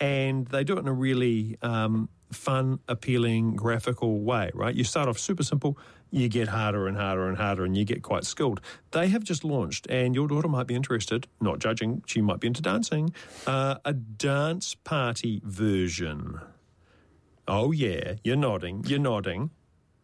[0.00, 4.74] and they do it in a really um, fun, appealing, graphical way, right?
[4.74, 5.78] You start off super simple,
[6.10, 8.60] you get harder and harder and harder, and you get quite skilled.
[8.92, 12.46] They have just launched, and your daughter might be interested, not judging, she might be
[12.46, 13.12] into dancing,
[13.46, 16.40] uh, a dance party version.
[17.46, 19.50] Oh, yeah, you're nodding, you're nodding.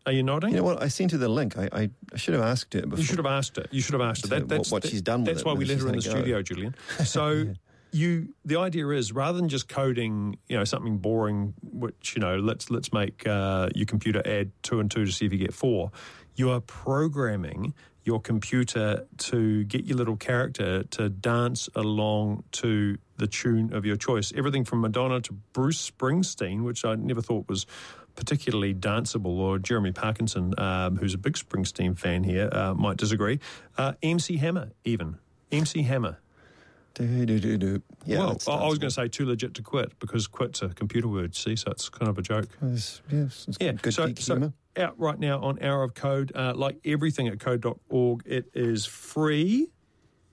[0.07, 0.51] Are you nodding?
[0.51, 0.83] You know what?
[0.83, 1.57] I sent her the link.
[1.57, 2.99] I, I, I should have asked her before.
[2.99, 3.65] You should have asked her.
[3.71, 4.29] You should have asked her.
[4.39, 6.11] That, that's what she's done with That's why we let her in the go.
[6.11, 6.75] studio, Julian.
[7.05, 7.47] So
[7.95, 12.37] you, the idea is rather than just coding, you know, something boring, which you know,
[12.37, 15.55] let's let's make uh, your computer add two and two to see if you get
[15.55, 15.93] four.
[16.35, 17.73] You are programming
[18.03, 23.97] your computer to get your little character to dance along to the tune of your
[23.97, 24.33] choice.
[24.37, 27.65] Everything from Madonna to Bruce Springsteen, which I never thought was
[28.17, 33.39] particularly danceable, or Jeremy Parkinson, um, who's a big Springsteen fan here, uh, might disagree.
[33.79, 35.19] Uh, MC Hammer, even.
[35.53, 36.19] MC Hammer.
[36.95, 37.83] Do.
[38.07, 40.69] Yeah, well, I, I was going to say too legit to quit because quit's a
[40.69, 42.49] computer word, see, so it's kind of a joke.
[42.63, 46.53] Yes, yes, it's Yeah, good so, so out right now on Hour of Code, uh,
[46.55, 49.71] like everything at code.org, it is free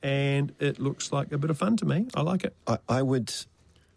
[0.04, 2.08] and it looks like a bit of fun to me.
[2.16, 2.56] I like it.
[2.68, 3.34] I, I would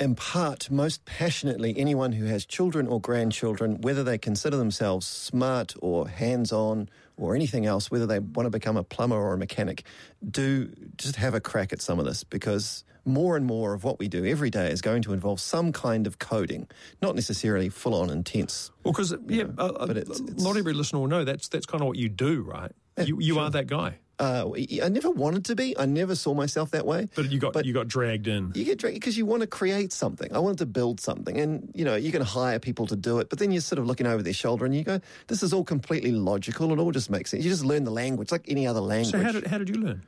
[0.00, 6.08] impart most passionately anyone who has children or grandchildren, whether they consider themselves smart or
[6.08, 9.84] hands on or anything else, whether they want to become a plumber or a mechanic,
[10.28, 13.98] do just have a crack at some of this because more and more of what
[13.98, 16.66] we do every day is going to involve some kind of coding,
[17.02, 18.70] not necessarily full on intense.
[18.82, 21.66] Well, because yeah, uh, uh, but it's- it's- not every listener will know that's that's
[21.66, 22.72] kind of what you do, right?
[23.04, 24.48] you you are that guy, Uh,
[24.82, 25.76] I never wanted to be.
[25.76, 27.08] I never saw myself that way.
[27.16, 28.52] but you got But- you got dragged in.
[28.54, 30.32] You get dragged because you want to create something.
[30.32, 33.28] I wanted to build something, and you know you can hire people to do it,
[33.28, 35.64] but then you're sort of looking over their shoulder and you go, "This is all
[35.64, 36.72] completely logical.
[36.72, 39.10] It all just makes sense." You just learn the language like any other language.
[39.12, 40.02] So how did how did you learn?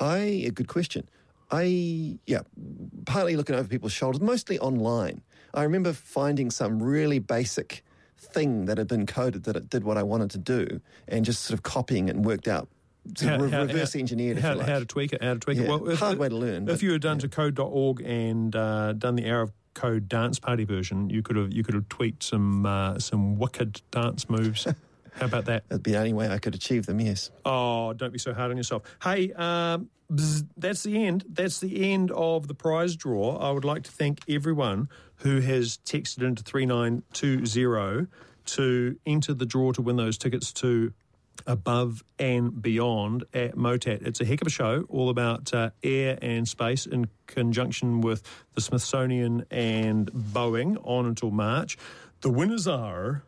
[0.00, 1.06] I a good question.
[1.50, 2.40] I yeah,
[3.04, 5.20] partly looking over people's shoulders, mostly online.
[5.52, 7.84] I remember finding some really basic
[8.16, 11.42] thing that had been coded that it did what I wanted to do, and just
[11.44, 12.68] sort of copying it and worked out.
[13.16, 14.66] Sort of re- reverse engineered, how, like.
[14.66, 15.64] how to tweak it, how to tweak it.
[15.64, 18.92] Yeah, Well, if, hard way to learn, If you had done to code.org and uh,
[18.94, 22.22] done the Hour of Code dance party version, you could have you could have tweaked
[22.22, 24.64] some uh, some wicked dance moves.
[25.14, 25.68] How about that?
[25.68, 27.00] That'd be the only way I could achieve them.
[27.00, 27.30] Yes.
[27.44, 28.82] Oh, don't be so hard on yourself.
[29.02, 31.24] Hey, um, bzz, that's the end.
[31.28, 33.36] That's the end of the prize draw.
[33.36, 38.08] I would like to thank everyone who has texted into 3920
[38.46, 40.92] to enter the draw to win those tickets to
[41.46, 44.06] Above and Beyond at MOTAT.
[44.06, 48.22] It's a heck of a show, all about uh, air and space in conjunction with
[48.54, 51.76] the Smithsonian and Boeing on until March.
[52.20, 53.22] The winners are.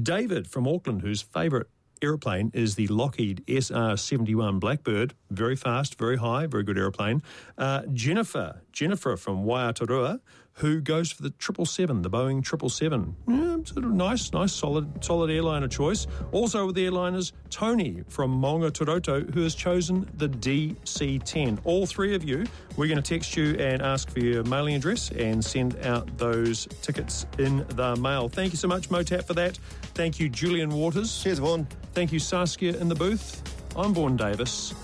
[0.00, 1.66] David from Auckland, whose favourite
[2.02, 5.14] aeroplane is the Lockheed SR 71 Blackbird.
[5.30, 7.22] Very fast, very high, very good aeroplane.
[7.56, 10.20] Uh, Jennifer, Jennifer from Waiatarua,
[10.58, 13.16] who goes for the 777, the Boeing 777.
[13.28, 16.06] Yeah, sort of nice, nice, solid, solid airliner choice.
[16.32, 21.58] Also with the airliners, Tony from Maungaturoto, who has chosen the DC-10.
[21.64, 22.44] All three of you,
[22.76, 26.66] we're going to text you and ask for your mailing address and send out those
[26.82, 28.28] tickets in the mail.
[28.28, 29.56] Thank you so much, MOTAT, for that.
[29.94, 31.22] Thank you, Julian Waters.
[31.22, 31.68] Cheers, Vaughan.
[31.94, 33.42] Thank you, Saskia, in the booth.
[33.76, 34.74] I'm Vaughan Davis,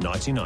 [0.00, 0.34] 99.